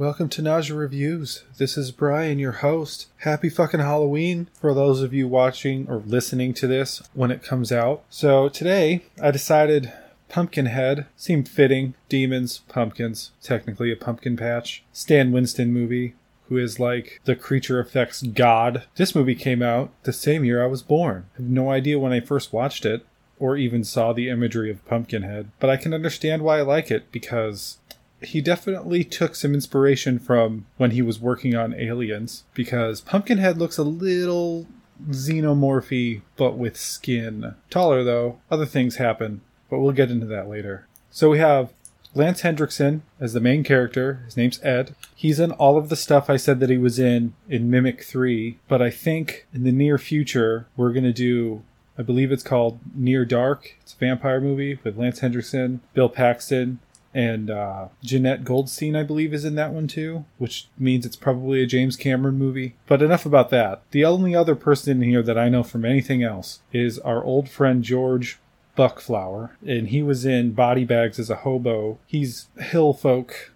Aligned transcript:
Welcome 0.00 0.30
to 0.30 0.40
Nausea 0.40 0.74
Reviews. 0.76 1.44
This 1.58 1.76
is 1.76 1.90
Brian, 1.90 2.38
your 2.38 2.52
host. 2.52 3.08
Happy 3.18 3.50
fucking 3.50 3.80
Halloween 3.80 4.48
for 4.58 4.72
those 4.72 5.02
of 5.02 5.12
you 5.12 5.28
watching 5.28 5.86
or 5.90 5.96
listening 6.06 6.54
to 6.54 6.66
this 6.66 7.02
when 7.12 7.30
it 7.30 7.42
comes 7.42 7.70
out. 7.70 8.02
So 8.08 8.48
today 8.48 9.02
I 9.22 9.30
decided 9.30 9.92
Pumpkinhead 10.30 11.04
seemed 11.18 11.50
fitting. 11.50 11.92
Demons, 12.08 12.62
pumpkins, 12.66 13.32
technically 13.42 13.92
a 13.92 13.96
pumpkin 13.96 14.38
patch. 14.38 14.82
Stan 14.90 15.32
Winston 15.32 15.70
movie, 15.70 16.14
who 16.48 16.56
is 16.56 16.80
like 16.80 17.20
the 17.26 17.36
creature 17.36 17.78
effects 17.78 18.22
god. 18.22 18.84
This 18.96 19.14
movie 19.14 19.34
came 19.34 19.60
out 19.60 19.92
the 20.04 20.14
same 20.14 20.46
year 20.46 20.64
I 20.64 20.68
was 20.68 20.80
born. 20.80 21.26
I 21.34 21.42
have 21.42 21.50
no 21.50 21.70
idea 21.70 21.98
when 21.98 22.12
I 22.12 22.20
first 22.20 22.54
watched 22.54 22.86
it 22.86 23.04
or 23.38 23.58
even 23.58 23.84
saw 23.84 24.14
the 24.14 24.30
imagery 24.30 24.70
of 24.70 24.86
Pumpkinhead, 24.86 25.50
but 25.58 25.68
I 25.68 25.76
can 25.76 25.92
understand 25.92 26.40
why 26.40 26.58
I 26.58 26.62
like 26.62 26.90
it 26.90 27.12
because 27.12 27.76
he 28.22 28.40
definitely 28.40 29.04
took 29.04 29.34
some 29.34 29.54
inspiration 29.54 30.18
from 30.18 30.66
when 30.76 30.92
he 30.92 31.02
was 31.02 31.20
working 31.20 31.54
on 31.54 31.74
Aliens 31.74 32.44
because 32.54 33.00
Pumpkinhead 33.00 33.58
looks 33.58 33.78
a 33.78 33.82
little 33.82 34.66
xenomorphy 35.08 36.22
but 36.36 36.56
with 36.58 36.76
skin. 36.76 37.54
Taller 37.70 38.04
though, 38.04 38.40
other 38.50 38.66
things 38.66 38.96
happen, 38.96 39.40
but 39.68 39.80
we'll 39.80 39.92
get 39.92 40.10
into 40.10 40.26
that 40.26 40.48
later. 40.48 40.86
So 41.10 41.30
we 41.30 41.38
have 41.38 41.72
Lance 42.14 42.40
Henriksen 42.40 43.02
as 43.20 43.32
the 43.32 43.40
main 43.40 43.62
character. 43.64 44.22
His 44.26 44.36
name's 44.36 44.62
Ed. 44.62 44.94
He's 45.14 45.40
in 45.40 45.52
all 45.52 45.78
of 45.78 45.88
the 45.88 45.96
stuff 45.96 46.28
I 46.28 46.36
said 46.36 46.60
that 46.60 46.70
he 46.70 46.78
was 46.78 46.98
in 46.98 47.34
in 47.48 47.70
Mimic 47.70 48.02
3, 48.04 48.58
but 48.68 48.82
I 48.82 48.90
think 48.90 49.46
in 49.54 49.64
the 49.64 49.72
near 49.72 49.96
future 49.96 50.66
we're 50.76 50.92
going 50.92 51.04
to 51.04 51.12
do 51.12 51.62
I 51.98 52.02
believe 52.02 52.32
it's 52.32 52.42
called 52.42 52.78
Near 52.94 53.26
Dark. 53.26 53.76
It's 53.82 53.92
a 53.92 53.96
vampire 53.98 54.40
movie 54.40 54.78
with 54.82 54.96
Lance 54.96 55.18
Henriksen, 55.18 55.82
Bill 55.92 56.08
Paxton, 56.08 56.78
and 57.14 57.50
uh, 57.50 57.88
Jenette 58.04 58.44
Goldstein, 58.44 58.94
I 58.94 59.02
believe, 59.02 59.34
is 59.34 59.44
in 59.44 59.54
that 59.56 59.72
one 59.72 59.88
too, 59.88 60.24
which 60.38 60.68
means 60.78 61.04
it's 61.04 61.16
probably 61.16 61.62
a 61.62 61.66
James 61.66 61.96
Cameron 61.96 62.38
movie. 62.38 62.76
But 62.86 63.02
enough 63.02 63.26
about 63.26 63.50
that. 63.50 63.82
The 63.90 64.04
only 64.04 64.34
other 64.34 64.54
person 64.54 65.02
in 65.02 65.08
here 65.08 65.22
that 65.22 65.38
I 65.38 65.48
know 65.48 65.62
from 65.62 65.84
anything 65.84 66.22
else 66.22 66.60
is 66.72 66.98
our 67.00 67.24
old 67.24 67.48
friend 67.48 67.82
George 67.82 68.38
Buck 68.76 69.00
Flower, 69.00 69.56
and 69.66 69.88
he 69.88 70.02
was 70.02 70.24
in 70.24 70.52
Body 70.52 70.84
Bags 70.84 71.18
as 71.18 71.30
a 71.30 71.36
hobo. 71.36 71.98
He's 72.06 72.48
hill 72.58 72.92
folk 72.92 73.52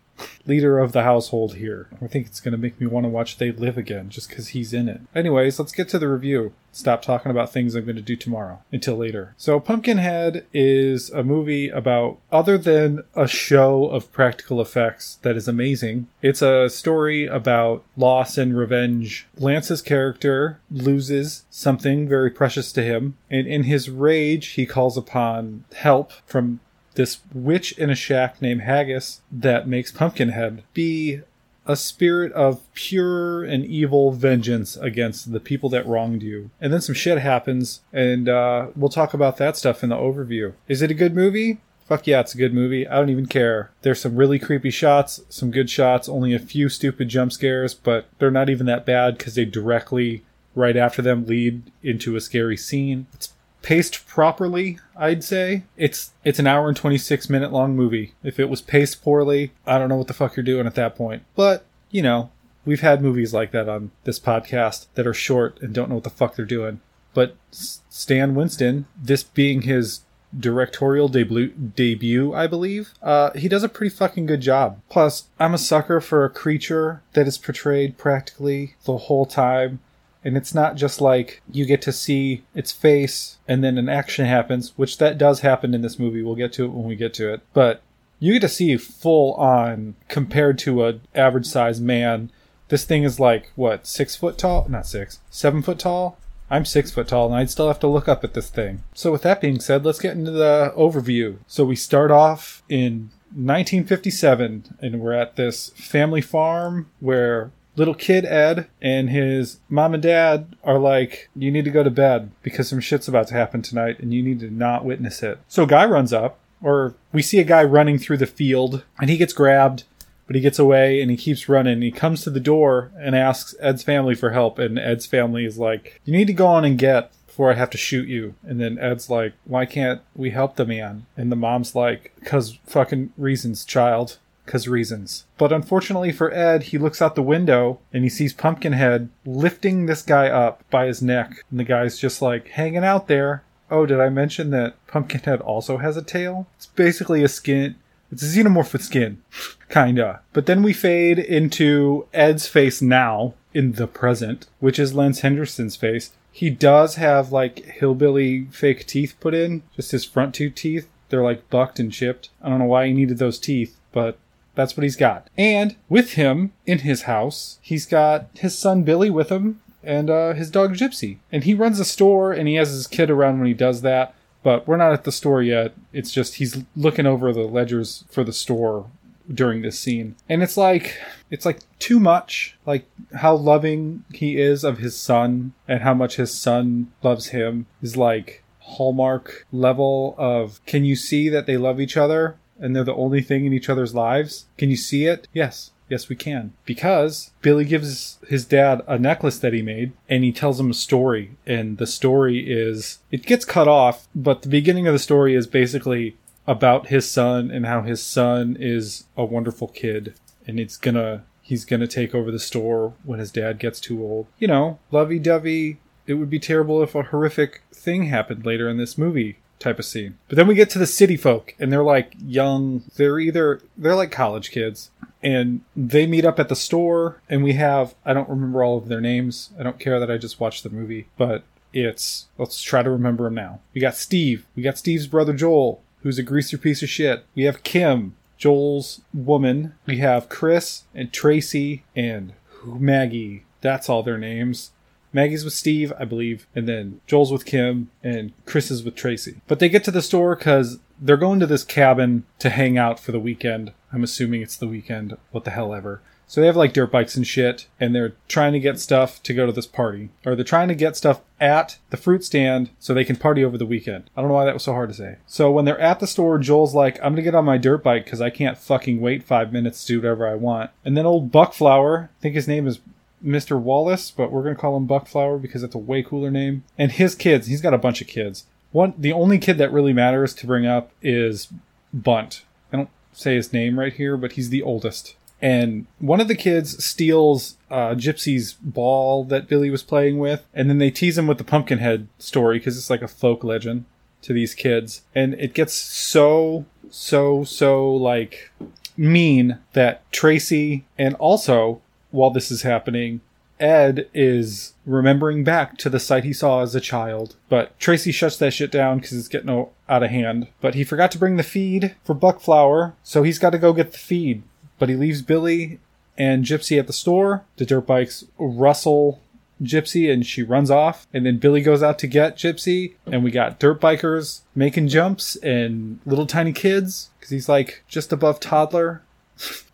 leader 0.46 0.78
of 0.78 0.92
the 0.92 1.02
household 1.02 1.56
here. 1.56 1.88
I 2.02 2.06
think 2.06 2.26
it's 2.26 2.40
going 2.40 2.52
to 2.52 2.58
make 2.58 2.80
me 2.80 2.86
want 2.86 3.04
to 3.04 3.10
watch 3.10 3.38
They 3.38 3.52
Live 3.52 3.78
again 3.78 4.10
just 4.10 4.28
because 4.28 4.48
he's 4.48 4.72
in 4.72 4.88
it. 4.88 5.00
Anyways, 5.14 5.58
let's 5.58 5.72
get 5.72 5.88
to 5.90 5.98
the 5.98 6.08
review. 6.08 6.52
Stop 6.72 7.02
talking 7.02 7.30
about 7.30 7.52
things 7.52 7.74
I'm 7.74 7.84
going 7.84 7.94
to 7.96 8.02
do 8.02 8.16
tomorrow 8.16 8.60
until 8.72 8.96
later. 8.96 9.34
So, 9.36 9.60
Pumpkinhead 9.60 10.44
is 10.52 11.08
a 11.10 11.22
movie 11.22 11.68
about, 11.68 12.18
other 12.32 12.58
than 12.58 13.04
a 13.14 13.28
show 13.28 13.86
of 13.86 14.10
practical 14.12 14.60
effects 14.60 15.18
that 15.22 15.36
is 15.36 15.46
amazing, 15.46 16.08
it's 16.20 16.42
a 16.42 16.68
story 16.68 17.26
about 17.26 17.84
loss 17.96 18.36
and 18.36 18.56
revenge. 18.56 19.28
Lance's 19.38 19.82
character 19.82 20.58
loses 20.68 21.44
something 21.48 22.08
very 22.08 22.30
precious 22.30 22.72
to 22.72 22.82
him, 22.82 23.16
and 23.30 23.46
in 23.46 23.64
his 23.64 23.88
rage, 23.88 24.48
he 24.48 24.66
calls 24.66 24.96
upon 24.96 25.64
help 25.76 26.12
from 26.26 26.58
this 26.94 27.18
witch 27.32 27.72
in 27.72 27.90
a 27.90 27.94
shack 27.94 28.40
named 28.40 28.62
Haggis 28.62 29.20
that 29.30 29.68
makes 29.68 29.92
Pumpkinhead 29.92 30.62
be 30.72 31.20
a 31.66 31.76
spirit 31.76 32.32
of 32.32 32.60
pure 32.74 33.42
and 33.44 33.64
evil 33.64 34.12
vengeance 34.12 34.76
against 34.76 35.32
the 35.32 35.40
people 35.40 35.68
that 35.70 35.86
wronged 35.86 36.22
you. 36.22 36.50
And 36.60 36.72
then 36.72 36.80
some 36.80 36.94
shit 36.94 37.18
happens, 37.18 37.80
and 37.92 38.28
uh, 38.28 38.68
we'll 38.76 38.90
talk 38.90 39.14
about 39.14 39.38
that 39.38 39.56
stuff 39.56 39.82
in 39.82 39.88
the 39.88 39.96
overview. 39.96 40.52
Is 40.68 40.82
it 40.82 40.90
a 40.90 40.94
good 40.94 41.14
movie? 41.14 41.60
Fuck 41.86 42.06
yeah, 42.06 42.20
it's 42.20 42.34
a 42.34 42.38
good 42.38 42.54
movie. 42.54 42.86
I 42.86 42.96
don't 42.96 43.10
even 43.10 43.26
care. 43.26 43.70
There's 43.82 44.00
some 44.00 44.16
really 44.16 44.38
creepy 44.38 44.70
shots, 44.70 45.20
some 45.28 45.50
good 45.50 45.68
shots, 45.68 46.08
only 46.08 46.34
a 46.34 46.38
few 46.38 46.68
stupid 46.68 47.08
jump 47.08 47.32
scares, 47.32 47.74
but 47.74 48.08
they're 48.18 48.30
not 48.30 48.48
even 48.48 48.66
that 48.66 48.86
bad 48.86 49.18
because 49.18 49.34
they 49.34 49.44
directly, 49.44 50.24
right 50.54 50.76
after 50.76 51.02
them, 51.02 51.26
lead 51.26 51.70
into 51.82 52.16
a 52.16 52.22
scary 52.22 52.56
scene. 52.56 53.06
It's 53.12 53.33
paced 53.64 54.06
properly, 54.06 54.78
I'd 54.96 55.24
say. 55.24 55.64
It's 55.76 56.12
it's 56.22 56.38
an 56.38 56.46
hour 56.46 56.68
and 56.68 56.76
26 56.76 57.28
minute 57.28 57.50
long 57.50 57.74
movie. 57.74 58.12
If 58.22 58.38
it 58.38 58.48
was 58.48 58.62
paced 58.62 59.02
poorly, 59.02 59.52
I 59.66 59.78
don't 59.78 59.88
know 59.88 59.96
what 59.96 60.06
the 60.06 60.14
fuck 60.14 60.36
you're 60.36 60.44
doing 60.44 60.66
at 60.66 60.76
that 60.76 60.94
point. 60.94 61.24
But, 61.34 61.64
you 61.90 62.02
know, 62.02 62.30
we've 62.64 62.82
had 62.82 63.02
movies 63.02 63.34
like 63.34 63.50
that 63.50 63.68
on 63.68 63.90
this 64.04 64.20
podcast 64.20 64.86
that 64.94 65.06
are 65.06 65.14
short 65.14 65.60
and 65.60 65.74
don't 65.74 65.88
know 65.88 65.96
what 65.96 66.04
the 66.04 66.10
fuck 66.10 66.36
they're 66.36 66.44
doing. 66.44 66.80
But 67.14 67.36
Stan 67.50 68.34
Winston, 68.34 68.86
this 69.00 69.22
being 69.22 69.62
his 69.62 70.02
directorial 70.38 71.08
debut, 71.08 71.48
debut 71.48 72.34
I 72.34 72.46
believe, 72.46 72.92
uh, 73.02 73.30
he 73.32 73.48
does 73.48 73.62
a 73.62 73.68
pretty 73.68 73.94
fucking 73.94 74.26
good 74.26 74.40
job. 74.40 74.80
Plus, 74.90 75.24
I'm 75.40 75.54
a 75.54 75.58
sucker 75.58 76.00
for 76.00 76.24
a 76.24 76.30
creature 76.30 77.02
that 77.14 77.26
is 77.26 77.38
portrayed 77.38 77.96
practically 77.96 78.74
the 78.84 78.98
whole 78.98 79.26
time 79.26 79.80
and 80.24 80.36
it's 80.36 80.54
not 80.54 80.76
just 80.76 81.00
like 81.00 81.42
you 81.50 81.66
get 81.66 81.82
to 81.82 81.92
see 81.92 82.42
its 82.54 82.72
face 82.72 83.38
and 83.46 83.62
then 83.62 83.76
an 83.76 83.88
action 83.88 84.24
happens, 84.24 84.72
which 84.76 84.98
that 84.98 85.18
does 85.18 85.40
happen 85.40 85.74
in 85.74 85.82
this 85.82 85.98
movie. 85.98 86.22
We'll 86.22 86.34
get 86.34 86.52
to 86.54 86.64
it 86.64 86.72
when 86.72 86.86
we 86.86 86.96
get 86.96 87.12
to 87.14 87.32
it. 87.32 87.42
But 87.52 87.82
you 88.18 88.32
get 88.32 88.40
to 88.40 88.48
see 88.48 88.76
full 88.78 89.34
on 89.34 89.96
compared 90.08 90.58
to 90.60 90.84
an 90.84 91.02
average 91.14 91.46
sized 91.46 91.82
man. 91.82 92.30
This 92.68 92.84
thing 92.84 93.02
is 93.02 93.20
like 93.20 93.52
what 93.54 93.86
six 93.86 94.16
foot 94.16 94.38
tall? 94.38 94.66
Not 94.68 94.86
six, 94.86 95.20
seven 95.30 95.60
foot 95.60 95.78
tall. 95.78 96.18
I'm 96.50 96.64
six 96.64 96.90
foot 96.90 97.08
tall, 97.08 97.26
and 97.26 97.34
I'd 97.34 97.50
still 97.50 97.68
have 97.68 97.80
to 97.80 97.86
look 97.86 98.08
up 98.08 98.22
at 98.22 98.34
this 98.34 98.50
thing. 98.50 98.82
So 98.92 99.10
with 99.12 99.22
that 99.22 99.40
being 99.40 99.60
said, 99.60 99.84
let's 99.84 100.00
get 100.00 100.16
into 100.16 100.30
the 100.30 100.72
overview. 100.76 101.38
So 101.46 101.64
we 101.64 101.74
start 101.74 102.10
off 102.10 102.62
in 102.68 103.10
1957, 103.34 104.76
and 104.80 105.00
we're 105.00 105.14
at 105.14 105.36
this 105.36 105.70
family 105.70 106.20
farm 106.20 106.90
where 107.00 107.50
little 107.76 107.94
kid 107.94 108.24
Ed 108.24 108.68
and 108.80 109.10
his 109.10 109.60
mom 109.68 109.94
and 109.94 110.02
dad 110.02 110.56
are 110.62 110.78
like, 110.78 111.28
You 111.34 111.50
need 111.50 111.64
to 111.64 111.70
go 111.70 111.82
to 111.82 111.90
bed 111.90 112.30
because 112.42 112.68
some 112.68 112.80
shit's 112.80 113.08
about 113.08 113.28
to 113.28 113.34
happen 113.34 113.62
tonight 113.62 113.98
and 114.00 114.12
you 114.12 114.22
need 114.22 114.40
to 114.40 114.50
not 114.50 114.84
witness 114.84 115.22
it. 115.22 115.38
So 115.48 115.64
a 115.64 115.66
Guy 115.66 115.84
runs 115.84 116.12
up, 116.12 116.38
or 116.62 116.94
we 117.12 117.22
see 117.22 117.40
a 117.40 117.44
guy 117.44 117.64
running 117.64 117.98
through 117.98 118.18
the 118.18 118.26
field 118.26 118.84
and 119.00 119.10
he 119.10 119.16
gets 119.16 119.32
grabbed, 119.32 119.84
but 120.26 120.36
he 120.36 120.42
gets 120.42 120.58
away 120.58 121.00
and 121.00 121.10
he 121.10 121.16
keeps 121.16 121.48
running. 121.48 121.82
He 121.82 121.90
comes 121.90 122.22
to 122.22 122.30
the 122.30 122.40
door 122.40 122.90
and 122.98 123.14
asks 123.14 123.54
Ed's 123.60 123.82
family 123.82 124.14
for 124.14 124.30
help, 124.30 124.58
and 124.58 124.78
Ed's 124.78 125.06
family 125.06 125.44
is 125.44 125.58
like, 125.58 126.00
You 126.04 126.12
need 126.12 126.26
to 126.28 126.32
go 126.32 126.46
on 126.46 126.64
and 126.64 126.78
get 126.78 127.12
before 127.26 127.50
I 127.50 127.54
have 127.54 127.70
to 127.70 127.78
shoot 127.78 128.06
you. 128.06 128.34
And 128.44 128.60
then 128.60 128.78
Ed's 128.78 129.10
like, 129.10 129.34
Why 129.44 129.66
can't 129.66 130.00
we 130.14 130.30
help 130.30 130.56
the 130.56 130.64
man? 130.64 131.06
And 131.16 131.30
the 131.30 131.36
mom's 131.36 131.74
like, 131.74 132.12
Cause 132.24 132.58
fucking 132.66 133.12
reasons, 133.16 133.64
child 133.64 134.18
because 134.44 134.68
reasons. 134.68 135.24
But 135.38 135.52
unfortunately 135.52 136.12
for 136.12 136.32
Ed, 136.32 136.64
he 136.64 136.78
looks 136.78 137.00
out 137.00 137.14
the 137.14 137.22
window 137.22 137.80
and 137.92 138.04
he 138.04 138.10
sees 138.10 138.32
Pumpkinhead 138.32 139.08
lifting 139.24 139.86
this 139.86 140.02
guy 140.02 140.28
up 140.28 140.62
by 140.70 140.86
his 140.86 141.02
neck. 141.02 141.44
And 141.50 141.60
the 141.60 141.64
guy's 141.64 141.98
just 141.98 142.20
like 142.22 142.48
hanging 142.48 142.84
out 142.84 143.08
there. 143.08 143.42
Oh, 143.70 143.86
did 143.86 144.00
I 144.00 144.08
mention 144.10 144.50
that 144.50 144.74
Pumpkinhead 144.86 145.40
also 145.40 145.78
has 145.78 145.96
a 145.96 146.02
tail? 146.02 146.46
It's 146.56 146.66
basically 146.66 147.24
a 147.24 147.28
skin. 147.28 147.76
It's 148.12 148.22
a 148.22 148.26
xenomorph 148.26 148.72
with 148.72 148.84
skin. 148.84 149.22
Kinda. 149.68 150.20
But 150.32 150.46
then 150.46 150.62
we 150.62 150.72
fade 150.72 151.18
into 151.18 152.06
Ed's 152.12 152.46
face 152.46 152.82
now, 152.82 153.34
in 153.54 153.72
the 153.72 153.86
present, 153.86 154.48
which 154.58 154.78
is 154.78 154.94
Lance 154.94 155.20
Henderson's 155.20 155.76
face. 155.76 156.10
He 156.30 156.50
does 156.50 156.96
have 156.96 157.32
like 157.32 157.64
hillbilly 157.64 158.46
fake 158.50 158.86
teeth 158.86 159.14
put 159.20 159.32
in, 159.32 159.62
just 159.76 159.92
his 159.92 160.04
front 160.04 160.34
two 160.34 160.50
teeth. 160.50 160.88
They're 161.08 161.22
like 161.22 161.48
bucked 161.48 161.78
and 161.78 161.92
chipped. 161.92 162.30
I 162.42 162.48
don't 162.48 162.58
know 162.58 162.64
why 162.64 162.88
he 162.88 162.92
needed 162.92 163.18
those 163.18 163.38
teeth, 163.38 163.76
but 163.92 164.18
that's 164.54 164.76
what 164.76 164.84
he's 164.84 164.96
got. 164.96 165.28
And 165.36 165.76
with 165.88 166.12
him 166.12 166.52
in 166.66 166.80
his 166.80 167.02
house, 167.02 167.58
he's 167.62 167.86
got 167.86 168.28
his 168.34 168.56
son 168.56 168.82
Billy 168.82 169.10
with 169.10 169.30
him 169.30 169.60
and 169.82 170.10
uh, 170.10 170.34
his 170.34 170.50
dog 170.50 170.74
Gypsy. 170.74 171.18
And 171.30 171.44
he 171.44 171.54
runs 171.54 171.78
a 171.80 171.84
store 171.84 172.32
and 172.32 172.48
he 172.48 172.54
has 172.54 172.70
his 172.70 172.86
kid 172.86 173.10
around 173.10 173.38
when 173.38 173.48
he 173.48 173.54
does 173.54 173.82
that. 173.82 174.14
But 174.42 174.68
we're 174.68 174.76
not 174.76 174.92
at 174.92 175.04
the 175.04 175.12
store 175.12 175.42
yet. 175.42 175.74
It's 175.92 176.12
just 176.12 176.34
he's 176.34 176.62
looking 176.76 177.06
over 177.06 177.32
the 177.32 177.42
ledgers 177.42 178.04
for 178.10 178.24
the 178.24 178.32
store 178.32 178.90
during 179.32 179.62
this 179.62 179.78
scene. 179.78 180.16
And 180.28 180.42
it's 180.42 180.56
like 180.56 180.98
it's 181.30 181.46
like 181.46 181.60
too 181.78 181.98
much 181.98 182.56
like 182.66 182.86
how 183.14 183.34
loving 183.34 184.04
he 184.12 184.38
is 184.38 184.64
of 184.64 184.78
his 184.78 184.96
son 184.96 185.54
and 185.66 185.82
how 185.82 185.94
much 185.94 186.16
his 186.16 186.32
son 186.32 186.92
loves 187.02 187.28
him 187.28 187.66
is 187.82 187.96
like 187.96 188.42
hallmark 188.60 189.46
level 189.52 190.14
of 190.16 190.64
can 190.64 190.84
you 190.84 190.96
see 190.96 191.28
that 191.28 191.46
they 191.46 191.56
love 191.56 191.80
each 191.80 191.96
other 191.96 192.36
and 192.58 192.74
they're 192.74 192.84
the 192.84 192.94
only 192.94 193.20
thing 193.20 193.44
in 193.44 193.52
each 193.52 193.68
other's 193.68 193.94
lives? 193.94 194.46
Can 194.58 194.70
you 194.70 194.76
see 194.76 195.06
it? 195.06 195.28
Yes. 195.32 195.70
Yes, 195.88 196.08
we 196.08 196.16
can. 196.16 196.54
Because 196.64 197.30
Billy 197.42 197.64
gives 197.64 198.18
his 198.26 198.44
dad 198.44 198.82
a 198.86 198.98
necklace 198.98 199.38
that 199.38 199.52
he 199.52 199.62
made 199.62 199.92
and 200.08 200.24
he 200.24 200.32
tells 200.32 200.58
him 200.58 200.70
a 200.70 200.74
story. 200.74 201.36
And 201.46 201.78
the 201.78 201.86
story 201.86 202.50
is, 202.50 202.98
it 203.10 203.26
gets 203.26 203.44
cut 203.44 203.68
off, 203.68 204.08
but 204.14 204.42
the 204.42 204.48
beginning 204.48 204.86
of 204.86 204.94
the 204.94 204.98
story 204.98 205.34
is 205.34 205.46
basically 205.46 206.16
about 206.46 206.88
his 206.88 207.10
son 207.10 207.50
and 207.50 207.66
how 207.66 207.82
his 207.82 208.02
son 208.02 208.56
is 208.58 209.04
a 209.16 209.24
wonderful 209.24 209.68
kid 209.68 210.14
and 210.46 210.60
it's 210.60 210.76
gonna, 210.76 211.24
he's 211.40 211.64
gonna 211.64 211.86
take 211.86 212.14
over 212.14 212.30
the 212.30 212.38
store 212.38 212.94
when 213.04 213.18
his 213.18 213.30
dad 213.30 213.58
gets 213.58 213.80
too 213.80 214.02
old. 214.02 214.26
You 214.38 214.48
know, 214.48 214.78
lovey 214.90 215.18
dovey. 215.18 215.78
It 216.06 216.14
would 216.14 216.28
be 216.28 216.38
terrible 216.38 216.82
if 216.82 216.94
a 216.94 217.02
horrific 217.02 217.62
thing 217.72 218.04
happened 218.04 218.44
later 218.44 218.68
in 218.68 218.76
this 218.76 218.98
movie 218.98 219.38
type 219.58 219.78
of 219.78 219.84
scene. 219.84 220.18
But 220.28 220.36
then 220.36 220.46
we 220.46 220.54
get 220.54 220.70
to 220.70 220.78
the 220.78 220.86
city 220.86 221.16
folk, 221.16 221.54
and 221.58 221.72
they're 221.72 221.82
like 221.82 222.14
young. 222.24 222.82
They're 222.96 223.18
either 223.18 223.60
they're 223.76 223.94
like 223.94 224.10
college 224.10 224.50
kids, 224.50 224.90
and 225.24 225.62
they 225.74 226.06
meet 226.06 226.26
up 226.26 226.38
at 226.38 226.50
the 226.50 226.54
store 226.54 227.20
and 227.30 227.42
we 227.42 227.54
have 227.54 227.94
I 228.04 228.12
don't 228.12 228.28
remember 228.28 228.62
all 228.62 228.76
of 228.76 228.88
their 228.88 229.00
names. 229.00 229.50
I 229.58 229.62
don't 229.62 229.80
care 229.80 229.98
that 229.98 230.10
I 230.10 230.18
just 230.18 230.38
watched 230.38 230.62
the 230.62 230.70
movie, 230.70 231.08
but 231.16 231.42
it's 231.72 232.26
let's 232.36 232.62
try 232.62 232.82
to 232.82 232.90
remember 232.90 233.24
them 233.24 233.34
now. 233.34 233.60
We 233.72 233.80
got 233.80 233.96
Steve. 233.96 234.46
We 234.54 234.62
got 234.62 234.78
Steve's 234.78 235.06
brother 235.06 235.32
Joel, 235.32 235.82
who's 236.02 236.18
a 236.18 236.22
greaser 236.22 236.58
piece 236.58 236.82
of 236.82 236.90
shit. 236.90 237.24
We 237.34 237.44
have 237.44 237.62
Kim, 237.62 238.14
Joel's 238.36 239.00
woman. 239.14 239.74
We 239.86 239.96
have 239.98 240.28
Chris 240.28 240.84
and 240.94 241.10
Tracy 241.10 241.84
and 241.96 242.34
Maggie. 242.64 243.44
That's 243.62 243.88
all 243.88 244.02
their 244.02 244.18
names. 244.18 244.72
Maggie's 245.14 245.44
with 245.44 245.54
Steve, 245.54 245.92
I 245.98 246.04
believe, 246.04 246.46
and 246.54 246.68
then 246.68 247.00
Joel's 247.06 247.32
with 247.32 247.46
Kim, 247.46 247.90
and 248.02 248.32
Chris 248.44 248.70
is 248.70 248.82
with 248.82 248.96
Tracy. 248.96 249.40
But 249.46 249.60
they 249.60 249.68
get 249.68 249.84
to 249.84 249.90
the 249.90 250.02
store 250.02 250.34
because 250.34 250.80
they're 251.00 251.16
going 251.16 251.40
to 251.40 251.46
this 251.46 251.64
cabin 251.64 252.24
to 252.40 252.50
hang 252.50 252.76
out 252.76 252.98
for 252.98 253.12
the 253.12 253.20
weekend. 253.20 253.72
I'm 253.92 254.02
assuming 254.02 254.42
it's 254.42 254.56
the 254.56 254.68
weekend. 254.68 255.16
What 255.30 255.44
the 255.44 255.52
hell 255.52 255.72
ever. 255.72 256.02
So 256.26 256.40
they 256.40 256.46
have 256.46 256.56
like 256.56 256.72
dirt 256.72 256.90
bikes 256.90 257.16
and 257.16 257.26
shit, 257.26 257.68
and 257.78 257.94
they're 257.94 258.14
trying 258.28 258.54
to 258.54 258.60
get 258.60 258.80
stuff 258.80 259.22
to 259.24 259.34
go 259.34 259.46
to 259.46 259.52
this 259.52 259.66
party. 259.66 260.08
Or 260.24 260.34
they're 260.34 260.44
trying 260.44 260.68
to 260.68 260.74
get 260.74 260.96
stuff 260.96 261.20
at 261.40 261.78
the 261.90 261.96
fruit 261.96 262.24
stand 262.24 262.70
so 262.78 262.92
they 262.92 263.04
can 263.04 263.16
party 263.16 263.44
over 263.44 263.58
the 263.58 263.66
weekend. 263.66 264.10
I 264.16 264.20
don't 264.20 264.28
know 264.28 264.34
why 264.34 264.46
that 264.46 264.54
was 264.54 264.64
so 264.64 264.72
hard 264.72 264.88
to 264.88 264.94
say. 264.94 265.18
So 265.26 265.50
when 265.50 265.64
they're 265.64 265.78
at 265.78 266.00
the 266.00 266.06
store, 266.06 266.38
Joel's 266.38 266.74
like, 266.74 266.98
I'm 266.98 267.12
gonna 267.12 267.22
get 267.22 267.34
on 267.34 267.44
my 267.44 267.58
dirt 267.58 267.84
bike 267.84 268.04
because 268.04 268.20
I 268.20 268.30
can't 268.30 268.58
fucking 268.58 269.00
wait 269.00 269.22
five 269.22 269.52
minutes 269.52 269.84
to 269.84 269.92
do 269.92 269.98
whatever 270.00 270.26
I 270.26 270.34
want. 270.34 270.70
And 270.84 270.96
then 270.96 271.06
old 271.06 271.30
Buckflower, 271.30 272.04
I 272.04 272.20
think 272.20 272.34
his 272.34 272.48
name 272.48 272.66
is 272.66 272.80
Mr. 273.24 273.58
Wallace, 273.60 274.10
but 274.10 274.30
we're 274.30 274.42
gonna 274.42 274.54
call 274.54 274.76
him 274.76 274.86
Buckflower 274.86 275.40
because 275.40 275.62
that's 275.62 275.74
a 275.74 275.78
way 275.78 276.02
cooler 276.02 276.30
name. 276.30 276.64
And 276.76 276.92
his 276.92 277.14
kids, 277.14 277.46
he's 277.46 277.60
got 277.60 277.74
a 277.74 277.78
bunch 277.78 278.00
of 278.00 278.06
kids. 278.06 278.44
One, 278.72 278.94
the 278.98 279.12
only 279.12 279.38
kid 279.38 279.58
that 279.58 279.72
really 279.72 279.92
matters 279.92 280.34
to 280.34 280.46
bring 280.46 280.66
up 280.66 280.90
is 281.00 281.48
Bunt. 281.92 282.42
I 282.72 282.76
don't 282.76 282.90
say 283.12 283.36
his 283.36 283.52
name 283.52 283.78
right 283.78 283.92
here, 283.92 284.16
but 284.16 284.32
he's 284.32 284.50
the 284.50 284.62
oldest. 284.62 285.14
And 285.40 285.86
one 285.98 286.20
of 286.20 286.28
the 286.28 286.34
kids 286.34 286.82
steals 286.84 287.56
uh, 287.70 287.94
Gypsy's 287.94 288.54
ball 288.54 289.24
that 289.24 289.46
Billy 289.46 289.70
was 289.70 289.82
playing 289.82 290.18
with, 290.18 290.46
and 290.54 290.68
then 290.68 290.78
they 290.78 290.90
tease 290.90 291.18
him 291.18 291.26
with 291.26 291.38
the 291.38 291.44
Pumpkinhead 291.44 292.08
story 292.18 292.58
because 292.58 292.78
it's 292.78 292.90
like 292.90 293.02
a 293.02 293.08
folk 293.08 293.44
legend 293.44 293.84
to 294.22 294.32
these 294.32 294.54
kids. 294.54 295.02
And 295.14 295.34
it 295.34 295.54
gets 295.54 295.74
so, 295.74 296.64
so, 296.90 297.44
so 297.44 297.94
like 297.94 298.50
mean 298.96 299.58
that 299.74 300.10
Tracy 300.12 300.84
and 300.96 301.14
also 301.16 301.82
while 302.14 302.30
this 302.30 302.50
is 302.50 302.62
happening, 302.62 303.20
Ed 303.60 304.08
is 304.14 304.74
remembering 304.86 305.44
back 305.44 305.76
to 305.78 305.90
the 305.90 306.00
sight 306.00 306.24
he 306.24 306.32
saw 306.32 306.62
as 306.62 306.74
a 306.74 306.80
child. 306.80 307.36
But 307.48 307.78
Tracy 307.78 308.12
shuts 308.12 308.36
that 308.38 308.52
shit 308.52 308.70
down 308.70 308.98
because 308.98 309.12
it's 309.12 309.28
getting 309.28 309.66
out 309.88 310.02
of 310.02 310.10
hand. 310.10 310.48
But 310.60 310.74
he 310.74 310.84
forgot 310.84 311.10
to 311.12 311.18
bring 311.18 311.36
the 311.36 311.42
feed 311.42 311.94
for 312.04 312.14
Buckflower, 312.14 312.94
so 313.02 313.22
he's 313.22 313.38
got 313.38 313.50
to 313.50 313.58
go 313.58 313.72
get 313.72 313.92
the 313.92 313.98
feed. 313.98 314.42
But 314.78 314.88
he 314.88 314.96
leaves 314.96 315.22
Billy 315.22 315.78
and 316.16 316.44
Gypsy 316.44 316.78
at 316.78 316.86
the 316.86 316.92
store. 316.92 317.44
The 317.56 317.66
dirt 317.66 317.86
bikes 317.86 318.24
rustle 318.38 319.20
Gypsy 319.62 320.12
and 320.12 320.26
she 320.26 320.42
runs 320.42 320.70
off. 320.70 321.06
And 321.12 321.24
then 321.24 321.38
Billy 321.38 321.60
goes 321.60 321.82
out 321.82 321.98
to 322.00 322.06
get 322.06 322.36
Gypsy. 322.36 322.94
And 323.06 323.22
we 323.22 323.30
got 323.30 323.58
dirt 323.58 323.80
bikers 323.80 324.40
making 324.54 324.88
jumps 324.88 325.36
and 325.36 326.00
little 326.04 326.26
tiny 326.26 326.52
kids 326.52 327.10
because 327.18 327.30
he's 327.30 327.48
like 327.48 327.84
just 327.88 328.12
above 328.12 328.40
toddler 328.40 329.02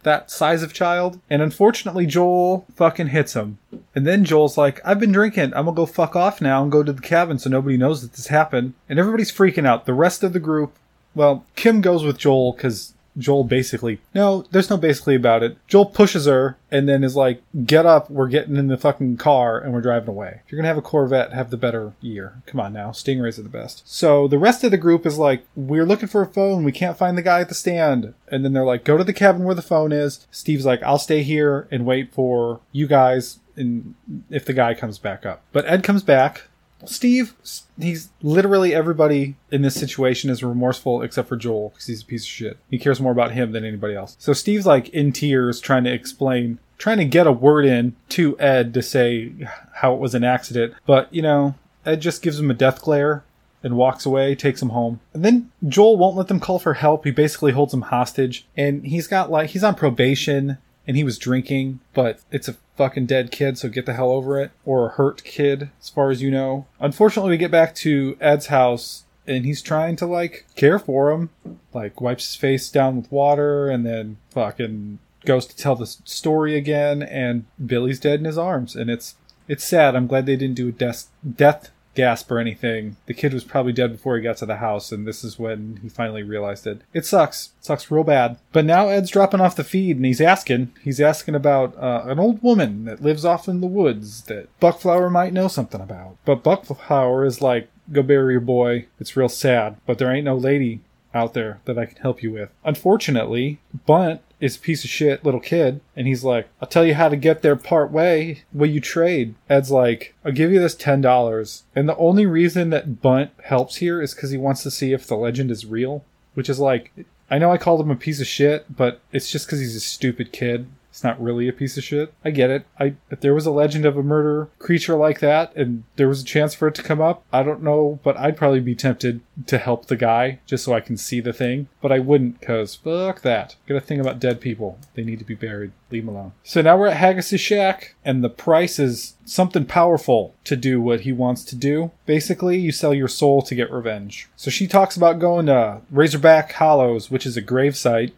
that 0.03 0.31
size 0.31 0.63
of 0.63 0.73
child. 0.73 1.21
And 1.29 1.43
unfortunately, 1.43 2.07
Joel 2.07 2.67
fucking 2.75 3.09
hits 3.09 3.35
him. 3.35 3.59
And 3.95 4.07
then 4.07 4.25
Joel's 4.25 4.57
like, 4.57 4.81
I've 4.85 5.01
been 5.01 5.13
drinking. 5.13 5.53
I'm 5.55 5.67
gonna 5.67 5.73
go 5.73 5.87
fuck 5.87 6.17
off 6.17 6.41
now 6.41 6.63
and 6.63 6.73
go 6.73 6.83
to 6.83 6.93
the 6.93 7.03
cabin 7.03 7.39
so 7.39 7.51
nobody 7.51 7.77
knows 7.77 8.03
that 8.03 8.13
this 8.13 8.29
happened. 8.29 8.75
And 8.89 8.99
everybody's 8.99 9.33
freaking 9.33 9.67
out. 9.67 9.87
The 9.87 9.95
rest 9.95 10.23
of 10.23 10.33
the 10.33 10.41
group, 10.41 10.75
well, 11.15 11.45
Kim 11.57 11.81
goes 11.81 12.05
with 12.05 12.19
Joel 12.19 12.53
because 12.53 12.95
Joel 13.19 13.45
basically, 13.45 14.01
no, 14.15 14.43
there's 14.51 14.71
no 14.71 14.77
basically 14.77 15.15
about 15.15 15.43
it. 15.43 15.57
Joel 15.67 15.87
pushes 15.87 16.27
her 16.27 16.57
and 16.71 16.89
then 16.89 17.05
is 17.05 17.17
like, 17.17 17.43
get 17.65 17.87
up, 17.87 18.11
we're 18.11 18.29
getting 18.29 18.57
in 18.57 18.69
the 18.69 18.77
fucking 18.77 19.17
car 19.17 19.59
and 19.59 19.73
we're 19.73 19.81
driving 19.81 20.09
away. 20.09 20.41
If 20.45 20.53
you're 20.53 20.59
gonna 20.59 20.69
have 20.69 20.79
a 20.79 20.83
Corvette, 20.83 21.33
have 21.33 21.51
the 21.51 21.57
better 21.57 21.93
year. 22.01 22.43
Come 22.47 22.61
on 22.61 22.73
now, 22.73 22.91
Stingrays 22.91 23.39
are 23.39 23.43
the 23.43 23.49
best. 23.49 23.83
So 23.85 24.29
the 24.29 24.39
rest 24.39 24.65
of 24.65 24.71
the 24.71 24.77
group 24.77 25.07
is 25.07 25.19
like, 25.19 25.45
we're 25.57 25.87
looking 25.87 26.09
for 26.09 26.23
a 26.23 26.27
phone, 26.27 26.65
we 26.65 26.73
can't 26.73 26.99
find 26.99 27.19
the 27.19 27.23
guy 27.23 27.41
at 27.41 27.49
the 27.49 27.55
stand. 27.55 28.15
And 28.29 28.45
then 28.45 28.53
they're 28.53 28.65
like, 28.65 28.85
go 28.85 28.97
to 28.97 29.05
the 29.05 29.13
cabin 29.13 29.45
where 29.45 29.55
the 29.55 29.63
phone 29.63 29.93
is. 29.93 30.27
Steve's 30.31 30.67
like, 30.67 30.83
I'll 30.83 30.99
stay 30.99 31.23
here 31.23 31.67
and 31.71 31.85
wait 31.87 32.13
for 32.13 32.61
you 32.73 32.87
guys 32.87 33.41
and 33.57 33.95
if 34.31 34.45
the 34.45 34.53
guy 34.53 34.75
comes 34.75 34.99
back 34.99 35.27
up. 35.27 35.43
But 35.53 35.67
Ed 35.67 35.85
comes 35.85 36.03
back, 36.03 36.45
Steve, 36.87 37.35
he's 37.79 38.11
literally 38.23 38.75
everybody 38.75 39.37
in 39.51 39.63
this 39.63 39.75
situation 39.75 40.31
is 40.31 40.43
remorseful 40.43 41.03
except 41.03 41.29
for 41.29 41.37
Joel 41.37 41.71
because 41.71 41.87
he's 41.87 42.03
a 42.03 42.07
piece 42.07 42.25
of 42.25 42.29
shit. 42.29 42.59
He 42.71 42.79
cares 42.79 43.01
more 43.01 43.13
about 43.13 43.33
him 43.33 43.53
than 43.53 43.65
anybody 43.65 43.95
else. 43.95 44.17
So 44.19 44.33
Steve's 44.33 44.67
like 44.67 44.89
in 44.91 45.13
tears 45.13 45.61
trying 45.61 45.85
to 45.85 45.93
explain, 45.93 46.59
trying 46.79 46.99
to 46.99 47.05
get 47.05 47.27
a 47.27 47.33
word 47.33 47.65
in 47.65 47.97
to 48.11 48.39
Ed 48.39 48.75
to 48.75 48.83
say 48.83 49.33
how 49.75 49.95
it 49.95 50.01
was 50.01 50.15
an 50.15 50.25
accident. 50.25 50.75
But, 50.87 51.13
you 51.13 51.23
know, 51.23 51.55
Ed 51.85 52.01
just 52.01 52.23
gives 52.23 52.39
him 52.39 52.51
a 52.51 52.55
death 52.55 52.83
glare 52.83 53.25
and 53.63 53.77
walks 53.77 54.07
away, 54.07 54.35
takes 54.35 54.63
him 54.63 54.71
home. 54.71 55.01
And 55.13 55.25
then 55.25 55.51
Joel 55.69 55.99
won't 55.99 56.17
let 56.17 56.29
them 56.29 56.41
call 56.41 56.59
for 56.59 56.75
help. 56.75 57.05
He 57.05 57.11
basically 57.11 57.53
holds 57.53 57.75
him 57.75 57.83
hostage 57.83 58.47
and 58.57 58.85
he's 58.85 59.07
got 59.07 59.31
like, 59.31 59.51
he's 59.51 59.65
on 59.65 59.75
probation 59.75 60.59
and 60.87 60.97
he 60.97 61.05
was 61.05 61.19
drinking, 61.19 61.81
but 61.95 62.21
it's 62.31 62.49
a 62.49 62.57
fucking 62.81 63.05
dead 63.05 63.31
kid, 63.31 63.59
so 63.59 63.69
get 63.69 63.85
the 63.85 63.93
hell 63.93 64.11
over 64.11 64.41
it. 64.41 64.53
Or 64.65 64.87
a 64.87 64.93
hurt 64.93 65.23
kid, 65.23 65.69
as 65.83 65.91
far 65.91 66.11
as 66.11 66.23
you 66.23 66.31
know. 66.31 66.65
Unfortunately, 66.81 67.31
we 67.31 67.37
get 67.37 67.51
back 67.51 67.75
to 67.77 68.17
Ed's 68.23 68.47
house 68.47 69.05
and 69.27 69.45
he's 69.45 69.61
trying 69.61 69.97
to 69.97 70.07
like 70.07 70.47
care 70.57 70.79
for 70.79 71.11
him, 71.11 71.29
like 71.75 72.01
wipes 72.01 72.27
his 72.27 72.37
face 72.37 72.71
down 72.71 72.97
with 72.97 73.13
water 73.13 73.69
and 73.69 73.85
then 73.85 74.17
fucking 74.31 74.99
goes 75.27 75.45
to 75.45 75.57
tell 75.57 75.77
the 75.77 75.85
story 75.87 76.57
again 76.57 77.03
and 77.03 77.45
Billy's 77.65 78.01
dead 78.01 78.19
in 78.19 78.25
his 78.25 78.39
arms 78.39 78.75
and 78.75 78.89
it's 78.89 79.17
it's 79.47 79.63
sad. 79.63 79.95
I'm 79.95 80.07
glad 80.07 80.25
they 80.25 80.37
didn't 80.37 80.57
do 80.57 80.69
a 80.69 80.73
death 80.73 81.09
death 81.37 81.71
gasp 81.95 82.31
or 82.31 82.39
anything. 82.39 82.97
The 83.07 83.15
kid 83.15 83.35
was 83.35 83.45
probably 83.45 83.73
dead 83.73 83.93
before 83.93 84.17
he 84.17 84.23
got 84.23 84.37
to 84.39 84.47
the 84.47 84.57
house, 84.57 84.93
and 84.93 85.07
this 85.07 85.25
is 85.25 85.39
when 85.39 85.81
he 85.83 85.89
finally 85.89 86.23
realized 86.23 86.67
it. 86.67 86.83
It 86.93 87.07
sucks. 87.07 87.51
It 87.59 87.65
sucks 87.65 87.91
real 87.91 88.05
bad. 88.05 88.39
But 88.53 88.65
now 88.65 88.89
Ed's 88.89 89.11
dropping 89.11 89.41
off 89.41 89.57
the 89.57 89.65
feed, 89.65 89.97
and 89.97 90.05
he's 90.05 90.21
asking. 90.21 90.73
He's 90.83 91.01
asking 91.01 91.35
about 91.35 91.77
uh, 91.77 92.03
an 92.07 92.19
old 92.19 92.43
woman 92.43 92.85
that 92.85 93.03
lives 93.03 93.25
off 93.25 93.49
in 93.49 93.61
the 93.61 93.67
woods 93.67 94.23
that 94.23 94.49
Buckflower 94.61 95.11
might 95.11 95.33
know 95.33 95.49
something 95.49 95.81
about. 95.81 96.17
But 96.25 96.45
Buckflower 96.45 97.27
is 97.27 97.41
like, 97.41 97.69
go 97.93 98.03
bury 98.03 98.35
your 98.35 98.41
boy. 98.41 98.87
It's 98.99 99.17
real 99.17 99.29
sad, 99.29 99.77
but 99.87 99.99
there 99.99 100.13
ain't 100.13 100.25
no 100.25 100.37
lady 100.37 100.81
out 101.13 101.35
there 101.35 101.61
that 101.65 101.79
I 101.79 101.87
can 101.87 101.97
help 101.97 102.23
you 102.23 102.33
with. 102.33 102.51
Unfortunately, 102.65 103.59
Bunt 103.87 104.21
is 104.41 104.57
a 104.57 104.61
piece 104.61 104.85
of 104.85 104.91
shit 104.91 105.25
little 105.25 105.41
kid, 105.41 105.81
and 105.95 106.07
he's 106.07 106.25
like, 106.25 106.49
I'll 106.61 106.69
tell 106.69 106.85
you 106.85 106.95
how 106.95 107.09
to 107.09 107.17
get 107.17 107.43
there 107.43 107.57
part 107.57 107.91
way. 107.91 108.43
Will 108.53 108.71
you 108.71 108.81
trade? 108.81 109.35
Ed's 109.49 109.71
like, 109.71 110.15
I'll 110.25 110.33
give 110.33 110.51
you 110.51 110.61
this 110.61 110.75
ten 110.75 111.01
dollars. 111.01 111.65
And 111.75 111.89
the 111.89 111.97
only 111.97 112.27
reason 112.27 112.71
that 112.71 113.01
Bunt 113.03 113.31
helps 113.45 113.77
here 113.77 114.01
is 114.01 114.15
because 114.15 114.31
he 114.31 114.39
wants 114.39 114.63
to 114.63 114.71
see 114.71 114.93
if 114.93 115.07
the 115.07 115.17
legend 115.17 115.51
is 115.51 115.67
real. 115.67 116.05
Which 116.35 116.49
is 116.49 116.61
like 116.61 116.93
I 117.31 117.39
know 117.39 117.53
I 117.53 117.59
called 117.59 117.81
him 117.81 117.91
a 117.91 117.97
piece 117.97 118.21
of 118.21 118.27
shit, 118.27 118.75
but 118.75 119.01
it's 119.13 119.31
just 119.31 119.47
because 119.47 119.61
he's 119.61 119.77
a 119.77 119.81
stupid 119.81 120.33
kid 120.33 120.67
it's 121.01 121.05
not 121.05 121.23
really 121.23 121.49
a 121.49 121.53
piece 121.55 121.79
of 121.79 121.85
shit. 121.85 122.13
I 122.27 122.31
get 122.31 122.51
it. 122.51 122.67
I 122.79 122.93
if 123.11 123.23
there 123.23 123.33
was 123.33 123.47
a 123.47 123.51
legend 123.51 123.87
of 123.87 123.97
a 123.97 124.03
murder 124.03 124.51
creature 124.59 124.97
like 124.97 125.21
that 125.21 125.57
and 125.57 125.85
there 125.97 126.09
was 126.09 126.21
a 126.21 126.27
chance 126.27 126.53
for 126.53 126.69
it 126.69 126.75
to 126.75 126.83
come 126.83 127.01
up, 127.01 127.25
I 127.33 127.43
don't 127.43 127.63
know, 127.63 128.01
but 128.03 128.19
I'd 128.19 128.37
probably 128.37 128.61
be 128.61 128.75
tempted 128.75 129.23
to 129.47 129.57
help 129.57 129.87
the 129.87 129.97
guy 129.97 130.41
just 130.45 130.63
so 130.63 130.75
I 130.75 130.81
can 130.81 130.99
see 130.99 131.21
the 131.21 131.33
thing. 131.33 131.69
But 131.81 131.91
I 131.91 132.01
wouldn't 132.01 132.43
cuz 132.43 132.75
fuck 132.75 133.23
that. 133.23 133.57
Got 133.67 133.77
a 133.77 133.81
thing 133.81 133.99
about 133.99 134.21
dead 134.21 134.43
people. 134.43 134.79
They 134.93 135.03
need 135.03 135.21
to 135.21 135.25
be 135.25 135.35
buried. 135.35 135.73
Leave 135.91 136.05
them 136.05 136.15
alone. 136.15 136.33
So 136.45 136.61
now 136.61 136.77
we're 136.77 136.89
at 136.89 136.99
Haggis's 136.99 137.41
shack 137.41 137.95
and 138.05 138.23
the 138.23 138.29
price 138.29 138.79
is 138.79 139.17
something 139.25 139.65
powerful 139.65 140.35
to 140.45 140.55
do 140.55 140.83
what 140.83 141.01
he 141.01 141.13
wants 141.13 141.45
to 141.45 141.57
do. 141.57 141.93
Basically, 142.05 142.59
you 142.59 142.73
sell 142.73 142.93
your 142.93 143.09
soul 143.09 143.41
to 143.41 143.55
get 143.55 143.73
revenge. 143.73 144.29
So 144.37 144.51
she 144.51 144.67
talks 144.67 144.99
about 144.99 145.19
going 145.19 145.47
to 145.47 145.81
Razorback 145.91 146.53
Hollows, 146.53 147.11
which 147.11 147.25
is 147.25 147.39
a 147.39 147.41
grave 147.41 147.75
site, 147.75 148.13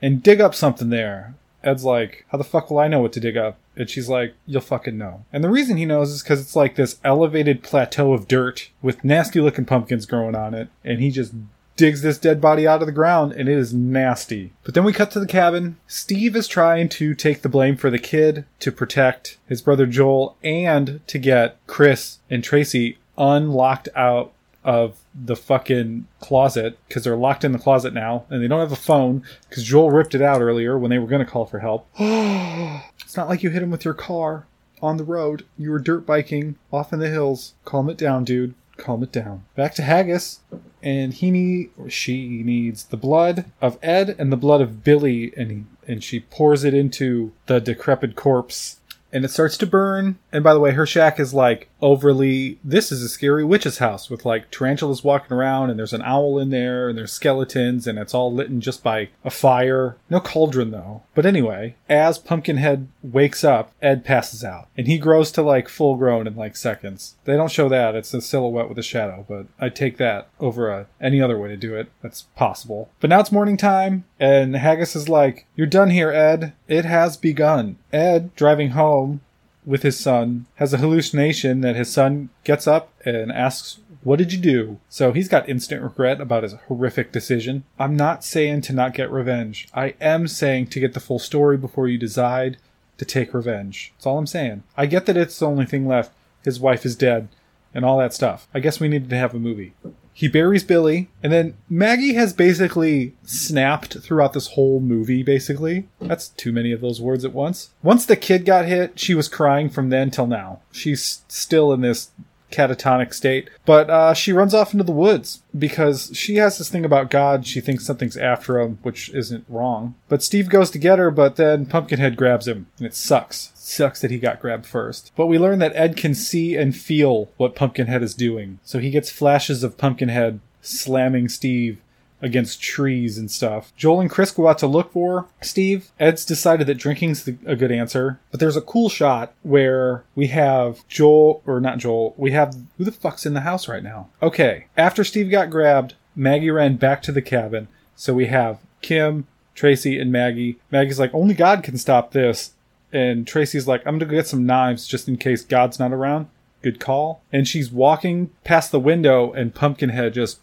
and 0.00 0.22
dig 0.22 0.40
up 0.40 0.54
something 0.54 0.90
there. 0.90 1.34
Ed's 1.62 1.84
like, 1.84 2.24
how 2.28 2.38
the 2.38 2.44
fuck 2.44 2.70
will 2.70 2.78
I 2.78 2.88
know 2.88 3.00
what 3.00 3.12
to 3.14 3.20
dig 3.20 3.36
up? 3.36 3.58
And 3.76 3.88
she's 3.88 4.08
like, 4.08 4.34
you'll 4.46 4.60
fucking 4.60 4.98
know. 4.98 5.24
And 5.32 5.42
the 5.42 5.50
reason 5.50 5.76
he 5.76 5.86
knows 5.86 6.10
is 6.10 6.22
because 6.22 6.40
it's 6.40 6.56
like 6.56 6.74
this 6.74 6.98
elevated 7.04 7.62
plateau 7.62 8.12
of 8.12 8.28
dirt 8.28 8.70
with 8.82 9.04
nasty 9.04 9.40
looking 9.40 9.64
pumpkins 9.64 10.06
growing 10.06 10.34
on 10.34 10.54
it. 10.54 10.68
And 10.84 11.00
he 11.00 11.10
just 11.10 11.32
digs 11.76 12.02
this 12.02 12.18
dead 12.18 12.40
body 12.40 12.66
out 12.66 12.82
of 12.82 12.86
the 12.86 12.92
ground 12.92 13.32
and 13.32 13.48
it 13.48 13.56
is 13.56 13.72
nasty. 13.72 14.52
But 14.64 14.74
then 14.74 14.84
we 14.84 14.92
cut 14.92 15.12
to 15.12 15.20
the 15.20 15.26
cabin. 15.26 15.76
Steve 15.86 16.34
is 16.34 16.48
trying 16.48 16.88
to 16.90 17.14
take 17.14 17.42
the 17.42 17.48
blame 17.48 17.76
for 17.76 17.88
the 17.88 18.00
kid 18.00 18.44
to 18.58 18.72
protect 18.72 19.38
his 19.46 19.62
brother 19.62 19.86
Joel 19.86 20.36
and 20.42 21.00
to 21.06 21.18
get 21.18 21.56
Chris 21.68 22.18
and 22.28 22.42
Tracy 22.42 22.98
unlocked 23.16 23.88
out 23.94 24.32
of 24.64 24.98
the 25.14 25.36
fucking 25.36 26.06
closet 26.20 26.78
because 26.86 27.04
they're 27.04 27.16
locked 27.16 27.44
in 27.44 27.52
the 27.52 27.58
closet 27.58 27.94
now 27.94 28.24
and 28.28 28.42
they 28.42 28.48
don't 28.48 28.60
have 28.60 28.72
a 28.72 28.76
phone 28.76 29.22
because 29.48 29.64
Joel 29.64 29.90
ripped 29.90 30.14
it 30.14 30.22
out 30.22 30.40
earlier 30.40 30.78
when 30.78 30.90
they 30.90 30.98
were 30.98 31.06
going 31.06 31.24
to 31.24 31.30
call 31.30 31.46
for 31.46 31.60
help. 31.60 31.86
it's 31.98 33.16
not 33.16 33.28
like 33.28 33.42
you 33.42 33.50
hit 33.50 33.62
him 33.62 33.70
with 33.70 33.84
your 33.84 33.94
car 33.94 34.46
on 34.82 34.96
the 34.96 35.04
road. 35.04 35.44
You 35.56 35.70
were 35.70 35.78
dirt 35.78 36.06
biking 36.06 36.56
off 36.72 36.92
in 36.92 36.98
the 36.98 37.08
hills. 37.08 37.54
Calm 37.64 37.88
it 37.88 37.98
down, 37.98 38.24
dude. 38.24 38.54
Calm 38.76 39.02
it 39.02 39.10
down. 39.10 39.44
Back 39.56 39.74
to 39.74 39.82
Haggis, 39.82 40.38
and 40.82 41.12
he 41.12 41.32
need 41.32 41.70
or 41.76 41.90
she 41.90 42.42
needs 42.44 42.84
the 42.84 42.96
blood 42.96 43.46
of 43.60 43.76
Ed 43.82 44.14
and 44.18 44.30
the 44.30 44.36
blood 44.36 44.60
of 44.60 44.84
Billy, 44.84 45.32
and 45.36 45.50
he, 45.50 45.64
and 45.88 46.04
she 46.04 46.20
pours 46.20 46.62
it 46.62 46.74
into 46.74 47.32
the 47.46 47.60
decrepit 47.60 48.14
corpse 48.14 48.78
and 49.12 49.24
it 49.24 49.30
starts 49.30 49.56
to 49.58 49.66
burn. 49.66 50.18
And 50.32 50.44
by 50.44 50.54
the 50.54 50.60
way, 50.60 50.72
her 50.72 50.86
shack 50.86 51.18
is 51.18 51.32
like 51.32 51.68
overly. 51.80 52.58
This 52.62 52.92
is 52.92 53.02
a 53.02 53.08
scary 53.08 53.44
witch's 53.44 53.78
house 53.78 54.10
with 54.10 54.24
like 54.24 54.50
tarantulas 54.50 55.04
walking 55.04 55.36
around, 55.36 55.70
and 55.70 55.78
there's 55.78 55.92
an 55.92 56.02
owl 56.02 56.38
in 56.38 56.50
there, 56.50 56.88
and 56.88 56.98
there's 56.98 57.12
skeletons, 57.12 57.86
and 57.86 57.98
it's 57.98 58.14
all 58.14 58.32
lit 58.32 58.48
just 58.58 58.82
by 58.82 59.08
a 59.24 59.30
fire. 59.30 59.96
No 60.10 60.20
cauldron 60.20 60.70
though. 60.70 61.02
But 61.14 61.26
anyway, 61.26 61.76
as 61.88 62.18
Pumpkinhead 62.18 62.88
wakes 63.02 63.44
up, 63.44 63.72
Ed 63.82 64.04
passes 64.04 64.44
out, 64.44 64.68
and 64.76 64.86
he 64.86 64.98
grows 64.98 65.30
to 65.32 65.42
like 65.42 65.68
full 65.68 65.96
grown 65.96 66.26
in 66.26 66.36
like 66.36 66.56
seconds. 66.56 67.16
They 67.24 67.36
don't 67.36 67.50
show 67.50 67.68
that; 67.68 67.94
it's 67.94 68.14
a 68.14 68.20
silhouette 68.20 68.68
with 68.68 68.78
a 68.78 68.82
shadow, 68.82 69.24
but 69.28 69.46
I 69.58 69.68
take 69.68 69.96
that 69.98 70.28
over 70.40 70.70
a, 70.70 70.86
any 71.00 71.20
other 71.20 71.38
way 71.38 71.48
to 71.48 71.56
do 71.56 71.74
it. 71.74 71.90
That's 72.02 72.22
possible. 72.36 72.90
But 73.00 73.10
now 73.10 73.20
it's 73.20 73.32
morning 73.32 73.56
time, 73.56 74.04
and 74.18 74.56
Haggis 74.56 74.96
is 74.96 75.08
like, 75.08 75.46
"You're 75.56 75.66
done 75.66 75.90
here, 75.90 76.10
Ed. 76.10 76.52
It 76.68 76.84
has 76.84 77.16
begun." 77.16 77.76
Ed, 77.92 78.34
driving 78.36 78.70
home, 78.70 79.20
with 79.68 79.82
his 79.82 80.00
son 80.00 80.46
has 80.54 80.72
a 80.72 80.78
hallucination 80.78 81.60
that 81.60 81.76
his 81.76 81.92
son 81.92 82.30
gets 82.42 82.66
up 82.66 82.90
and 83.04 83.30
asks, 83.30 83.80
What 84.02 84.16
did 84.16 84.32
you 84.32 84.38
do? 84.38 84.78
So 84.88 85.12
he's 85.12 85.28
got 85.28 85.48
instant 85.48 85.82
regret 85.82 86.22
about 86.22 86.42
his 86.42 86.54
horrific 86.68 87.12
decision. 87.12 87.64
I'm 87.78 87.94
not 87.94 88.24
saying 88.24 88.62
to 88.62 88.72
not 88.72 88.94
get 88.94 89.10
revenge. 89.10 89.68
I 89.74 89.94
am 90.00 90.26
saying 90.26 90.68
to 90.68 90.80
get 90.80 90.94
the 90.94 91.00
full 91.00 91.18
story 91.18 91.58
before 91.58 91.86
you 91.86 91.98
decide 91.98 92.56
to 92.96 93.04
take 93.04 93.34
revenge. 93.34 93.92
That's 93.96 94.06
all 94.06 94.16
I'm 94.16 94.26
saying. 94.26 94.62
I 94.74 94.86
get 94.86 95.04
that 95.04 95.18
it's 95.18 95.38
the 95.38 95.46
only 95.46 95.66
thing 95.66 95.86
left. 95.86 96.12
His 96.42 96.58
wife 96.58 96.86
is 96.86 96.96
dead 96.96 97.28
and 97.74 97.84
all 97.84 97.98
that 97.98 98.14
stuff. 98.14 98.48
I 98.54 98.60
guess 98.60 98.80
we 98.80 98.88
needed 98.88 99.10
to 99.10 99.16
have 99.16 99.34
a 99.34 99.38
movie. 99.38 99.74
He 100.18 100.26
buries 100.26 100.64
Billy, 100.64 101.10
and 101.22 101.32
then 101.32 101.54
Maggie 101.70 102.14
has 102.14 102.32
basically 102.32 103.14
snapped 103.22 104.00
throughout 104.00 104.32
this 104.32 104.48
whole 104.48 104.80
movie, 104.80 105.22
basically. 105.22 105.86
That's 106.00 106.30
too 106.30 106.50
many 106.50 106.72
of 106.72 106.80
those 106.80 107.00
words 107.00 107.24
at 107.24 107.32
once. 107.32 107.70
Once 107.84 108.04
the 108.04 108.16
kid 108.16 108.44
got 108.44 108.64
hit, 108.64 108.98
she 108.98 109.14
was 109.14 109.28
crying 109.28 109.70
from 109.70 109.90
then 109.90 110.10
till 110.10 110.26
now. 110.26 110.58
She's 110.72 111.22
still 111.28 111.72
in 111.72 111.82
this 111.82 112.10
catatonic 112.50 113.14
state. 113.14 113.48
But 113.64 113.90
uh, 113.90 114.12
she 114.12 114.32
runs 114.32 114.54
off 114.54 114.72
into 114.72 114.82
the 114.82 114.90
woods 114.90 115.42
because 115.56 116.10
she 116.14 116.34
has 116.36 116.58
this 116.58 116.68
thing 116.68 116.84
about 116.84 117.10
God. 117.10 117.46
She 117.46 117.60
thinks 117.60 117.86
something's 117.86 118.16
after 118.16 118.58
him, 118.58 118.80
which 118.82 119.10
isn't 119.10 119.44
wrong. 119.48 119.94
But 120.08 120.24
Steve 120.24 120.48
goes 120.48 120.72
to 120.72 120.78
get 120.78 120.98
her, 120.98 121.12
but 121.12 121.36
then 121.36 121.64
Pumpkinhead 121.64 122.16
grabs 122.16 122.48
him, 122.48 122.66
and 122.78 122.88
it 122.88 122.94
sucks. 122.94 123.52
Sucks 123.68 124.00
that 124.00 124.10
he 124.10 124.18
got 124.18 124.40
grabbed 124.40 124.66
first. 124.66 125.12
But 125.16 125.26
we 125.26 125.38
learn 125.38 125.58
that 125.60 125.76
Ed 125.76 125.96
can 125.96 126.14
see 126.14 126.56
and 126.56 126.76
feel 126.76 127.30
what 127.36 127.54
Pumpkinhead 127.54 128.02
is 128.02 128.14
doing. 128.14 128.58
So 128.64 128.78
he 128.78 128.90
gets 128.90 129.10
flashes 129.10 129.62
of 129.62 129.78
Pumpkinhead 129.78 130.40
slamming 130.62 131.28
Steve 131.28 131.80
against 132.20 132.60
trees 132.60 133.16
and 133.16 133.30
stuff. 133.30 133.72
Joel 133.76 134.00
and 134.00 134.10
Chris 134.10 134.32
go 134.32 134.48
out 134.48 134.58
to 134.58 134.66
look 134.66 134.92
for 134.92 135.26
Steve. 135.40 135.90
Ed's 136.00 136.24
decided 136.24 136.66
that 136.66 136.74
drinking's 136.74 137.24
the, 137.24 137.36
a 137.46 137.54
good 137.54 137.70
answer, 137.70 138.18
but 138.30 138.40
there's 138.40 138.56
a 138.56 138.60
cool 138.60 138.88
shot 138.88 139.32
where 139.42 140.04
we 140.14 140.28
have 140.28 140.86
Joel, 140.88 141.42
or 141.46 141.60
not 141.60 141.78
Joel, 141.78 142.14
we 142.16 142.32
have 142.32 142.56
who 142.76 142.84
the 142.84 142.92
fuck's 142.92 143.26
in 143.26 143.34
the 143.34 143.42
house 143.42 143.68
right 143.68 143.82
now? 143.82 144.08
Okay, 144.20 144.66
after 144.76 145.04
Steve 145.04 145.30
got 145.30 145.50
grabbed, 145.50 145.94
Maggie 146.16 146.50
ran 146.50 146.76
back 146.76 147.02
to 147.02 147.12
the 147.12 147.22
cabin. 147.22 147.68
So 147.94 148.12
we 148.14 148.26
have 148.26 148.58
Kim, 148.80 149.26
Tracy, 149.54 149.98
and 149.98 150.10
Maggie. 150.10 150.58
Maggie's 150.70 150.98
like, 150.98 151.14
only 151.14 151.34
God 151.34 151.62
can 151.62 151.78
stop 151.78 152.12
this. 152.12 152.52
And 152.92 153.26
Tracy's 153.26 153.68
like, 153.68 153.86
I'm 153.86 153.98
gonna 153.98 154.10
go 154.10 154.16
get 154.16 154.26
some 154.26 154.46
knives 154.46 154.86
just 154.86 155.08
in 155.08 155.16
case 155.16 155.42
God's 155.42 155.78
not 155.78 155.92
around. 155.92 156.28
Good 156.62 156.80
call. 156.80 157.22
And 157.32 157.46
she's 157.46 157.70
walking 157.70 158.30
past 158.44 158.72
the 158.72 158.80
window, 158.80 159.32
and 159.32 159.54
Pumpkinhead 159.54 160.14
just 160.14 160.40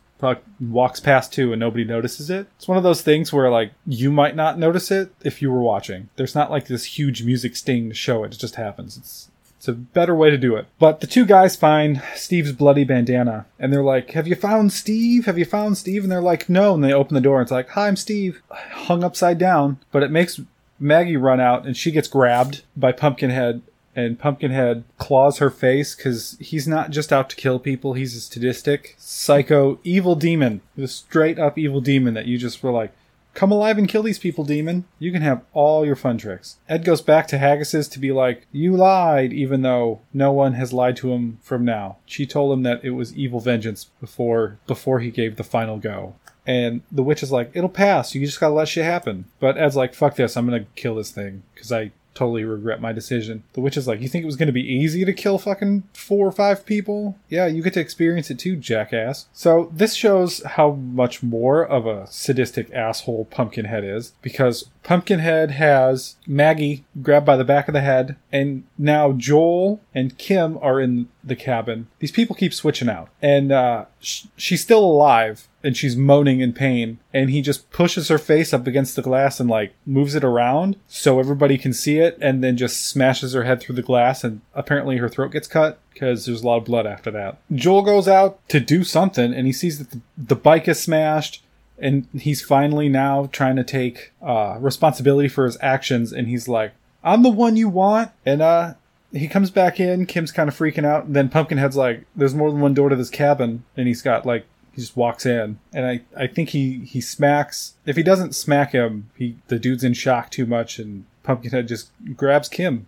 walks 0.59 0.99
past 0.99 1.33
too 1.33 1.51
and 1.51 1.59
nobody 1.59 1.83
notices 1.83 2.29
it. 2.29 2.47
It's 2.55 2.67
one 2.67 2.77
of 2.77 2.83
those 2.83 3.01
things 3.01 3.31
where 3.31 3.51
like 3.51 3.73
you 3.85 4.11
might 4.11 4.35
not 4.35 4.57
notice 4.57 4.89
it 4.89 5.13
if 5.23 5.41
you 5.41 5.51
were 5.51 5.61
watching. 5.61 6.09
There's 6.15 6.35
not 6.35 6.51
like 6.51 6.67
this 6.67 6.85
huge 6.85 7.23
music 7.23 7.55
sting 7.55 7.89
to 7.89 7.95
show 7.95 8.23
it. 8.23 8.33
It 8.33 8.39
just 8.39 8.55
happens. 8.55 8.97
It's 8.97 9.29
it's 9.57 9.67
a 9.67 9.73
better 9.73 10.13
way 10.13 10.29
to 10.29 10.37
do 10.37 10.55
it. 10.55 10.67
But 10.77 10.99
the 10.99 11.07
two 11.07 11.25
guys 11.25 11.55
find 11.55 12.01
Steve's 12.13 12.51
bloody 12.51 12.83
bandana 12.83 13.45
and 13.57 13.73
they're 13.73 13.83
like, 13.83 14.11
Have 14.11 14.27
you 14.27 14.35
found 14.35 14.71
Steve? 14.71 15.25
Have 15.25 15.39
you 15.39 15.45
found 15.45 15.77
Steve? 15.77 16.03
And 16.03 16.11
they're 16.11 16.21
like, 16.21 16.49
No. 16.49 16.75
And 16.75 16.83
they 16.83 16.93
open 16.93 17.15
the 17.15 17.21
door 17.21 17.39
and 17.39 17.45
it's 17.45 17.51
like, 17.51 17.69
Hi, 17.69 17.87
I'm 17.87 17.95
Steve. 17.95 18.41
Hung 18.51 19.03
upside 19.03 19.37
down. 19.37 19.79
But 19.91 20.03
it 20.03 20.11
makes 20.11 20.39
Maggie 20.79 21.17
run 21.17 21.39
out 21.39 21.65
and 21.65 21.75
she 21.75 21.91
gets 21.91 22.07
grabbed 22.07 22.63
by 22.75 22.91
Pumpkinhead 22.91 23.61
and 23.95 24.19
Pumpkinhead 24.19 24.83
claws 24.97 25.37
her 25.37 25.49
face 25.49 25.95
because 25.95 26.37
he's 26.39 26.67
not 26.67 26.91
just 26.91 27.13
out 27.13 27.29
to 27.29 27.35
kill 27.35 27.59
people, 27.59 27.93
he's 27.93 28.15
a 28.15 28.19
sadistic, 28.19 28.95
psycho, 28.97 29.79
evil 29.83 30.15
demon. 30.15 30.61
The 30.75 30.87
straight 30.87 31.39
up 31.39 31.57
evil 31.57 31.79
demon 31.81 32.13
that 32.13 32.25
you 32.25 32.37
just 32.37 32.61
were 32.61 32.71
like, 32.71 32.91
come 33.33 33.51
alive 33.51 33.77
and 33.77 33.87
kill 33.87 34.03
these 34.03 34.19
people, 34.19 34.43
demon. 34.43 34.85
You 34.99 35.11
can 35.11 35.21
have 35.21 35.43
all 35.53 35.85
your 35.85 35.95
fun 35.95 36.17
tricks. 36.17 36.57
Ed 36.67 36.83
goes 36.83 37.01
back 37.01 37.27
to 37.27 37.37
Haggis's 37.37 37.87
to 37.89 37.99
be 37.99 38.11
like, 38.11 38.47
you 38.51 38.75
lied, 38.75 39.31
even 39.31 39.61
though 39.61 40.01
no 40.13 40.31
one 40.31 40.53
has 40.53 40.73
lied 40.73 40.97
to 40.97 41.13
him 41.13 41.39
from 41.41 41.63
now. 41.63 41.97
She 42.05 42.25
told 42.25 42.51
him 42.51 42.63
that 42.63 42.83
it 42.83 42.91
was 42.91 43.15
evil 43.15 43.39
vengeance 43.39 43.85
before 44.01 44.57
before 44.67 44.99
he 44.99 45.11
gave 45.11 45.37
the 45.37 45.43
final 45.43 45.77
go. 45.77 46.15
And 46.47 46.81
the 46.91 47.03
witch 47.03 47.23
is 47.23 47.31
like, 47.31 47.51
it'll 47.53 47.69
pass. 47.69 48.13
You 48.13 48.25
just 48.25 48.39
gotta 48.39 48.53
let 48.53 48.67
shit 48.67 48.85
happen. 48.85 49.25
But 49.39 49.57
Ed's 49.57 49.75
like, 49.75 49.93
fuck 49.93 50.15
this. 50.15 50.37
I'm 50.37 50.45
gonna 50.45 50.65
kill 50.75 50.95
this 50.95 51.11
thing 51.11 51.43
because 51.53 51.71
I 51.71 51.91
totally 52.15 52.45
regret 52.45 52.81
my 52.81 52.91
decision. 52.91 53.43
The 53.53 53.61
witch 53.61 53.77
is 53.77 53.87
like, 53.87 54.01
You 54.01 54.07
think 54.07 54.23
it 54.23 54.25
was 54.25 54.37
to 54.37 54.51
be 54.51 54.61
easy 54.61 55.05
to 55.05 55.13
kill 55.13 55.37
fucking 55.37 55.83
four 55.93 56.25
or 56.25 56.31
five 56.31 56.65
people? 56.65 57.17
Yeah, 57.29 57.45
you 57.45 57.61
get 57.61 57.73
to 57.73 57.79
experience 57.79 58.31
it 58.31 58.39
too, 58.39 58.55
jackass. 58.55 59.27
So, 59.33 59.69
this 59.71 59.93
shows 59.93 60.41
how 60.43 60.71
much 60.71 61.21
more 61.21 61.63
of 61.63 61.85
a 61.85 62.07
sadistic 62.07 62.71
asshole 62.73 63.25
Pumpkinhead 63.25 63.83
is 63.83 64.13
because 64.21 64.69
Pumpkinhead 64.85 65.49
has 65.49 66.15
Maggie 66.27 66.85
grabbed 67.01 67.25
by 67.25 67.35
the 67.35 67.43
back 67.43 67.67
of 67.67 67.73
the 67.73 67.81
head, 67.81 68.17
and 68.31 68.65
now 68.77 69.13
Joel 69.13 69.81
and 69.95 70.15
Kim 70.19 70.59
are 70.61 70.79
in 70.79 71.07
the 71.23 71.35
cabin. 71.35 71.87
These 71.97 72.11
people 72.11 72.35
keep 72.35 72.53
switching 72.53 72.87
out, 72.87 73.09
and 73.19 73.51
uh, 73.51 73.85
sh- 73.99 74.25
she's 74.37 74.61
still 74.61 74.85
alive, 74.85 75.47
and 75.63 75.75
she's 75.75 75.97
moaning 75.97 76.39
in 76.39 76.53
pain. 76.53 76.99
And 77.11 77.31
he 77.31 77.41
just 77.41 77.71
pushes 77.71 78.09
her 78.09 78.19
face 78.19 78.53
up 78.53 78.67
against 78.67 78.95
the 78.95 79.01
glass 79.01 79.39
and 79.39 79.49
like 79.49 79.73
moves 79.87 80.13
it 80.13 80.23
around 80.23 80.75
so 80.87 81.19
everybody 81.19 81.57
can 81.57 81.73
see 81.73 81.97
it, 81.97 82.15
and 82.21 82.43
then 82.43 82.55
just 82.55 82.85
smashes 82.85 83.33
her 83.33 83.43
head 83.43 83.61
through 83.61 83.77
the 83.77 83.81
glass, 83.81 84.23
and 84.23 84.41
apparently 84.53 84.97
her 84.97 85.09
throat 85.09 85.31
gets 85.31 85.47
cut 85.47 85.79
because 85.93 86.27
there's 86.27 86.43
a 86.43 86.45
lot 86.45 86.57
of 86.57 86.65
blood 86.65 86.85
after 86.85 87.09
that. 87.09 87.39
Joel 87.51 87.81
goes 87.81 88.07
out 88.07 88.47
to 88.49 88.59
do 88.59 88.83
something, 88.83 89.33
and 89.33 89.47
he 89.47 89.53
sees 89.53 89.79
that 89.79 89.89
the, 89.89 90.01
the 90.15 90.35
bike 90.35 90.67
is 90.67 90.79
smashed 90.79 91.41
and 91.77 92.07
he's 92.13 92.41
finally 92.41 92.89
now 92.89 93.29
trying 93.31 93.55
to 93.55 93.63
take 93.63 94.13
uh, 94.21 94.57
responsibility 94.59 95.27
for 95.27 95.45
his 95.45 95.57
actions 95.61 96.11
and 96.13 96.27
he's 96.27 96.47
like 96.47 96.73
i'm 97.03 97.23
the 97.23 97.29
one 97.29 97.55
you 97.55 97.69
want. 97.69 98.11
And 98.25 98.41
uh 98.41 98.73
he 99.11 99.29
comes 99.29 99.49
back 99.49 99.79
in 99.79 100.05
kim's 100.05 100.31
kind 100.31 100.49
of 100.49 100.57
freaking 100.57 100.85
out 100.85 101.05
and 101.05 101.15
then 101.15 101.29
pumpkinhead's 101.29 101.77
like 101.77 102.05
there's 102.15 102.35
more 102.35 102.51
than 102.51 102.59
one 102.59 102.73
door 102.73 102.89
to 102.89 102.95
this 102.95 103.09
cabin. 103.09 103.63
And 103.77 103.87
he's 103.87 104.01
got 104.01 104.25
like 104.25 104.45
he 104.73 104.81
just 104.81 104.97
walks 104.97 105.25
in. 105.25 105.59
And 105.73 105.85
i 105.85 106.01
i 106.17 106.27
think 106.27 106.49
he 106.49 106.79
he 106.79 106.99
smacks 106.99 107.75
if 107.85 107.95
he 107.95 108.03
doesn't 108.03 108.35
smack 108.35 108.71
him 108.71 109.09
he 109.15 109.37
the 109.47 109.59
dude's 109.59 109.83
in 109.83 109.93
shock 109.93 110.31
too 110.31 110.45
much 110.45 110.79
and 110.79 111.05
pumpkinhead 111.23 111.67
just 111.67 111.91
grabs 112.15 112.49
kim. 112.49 112.87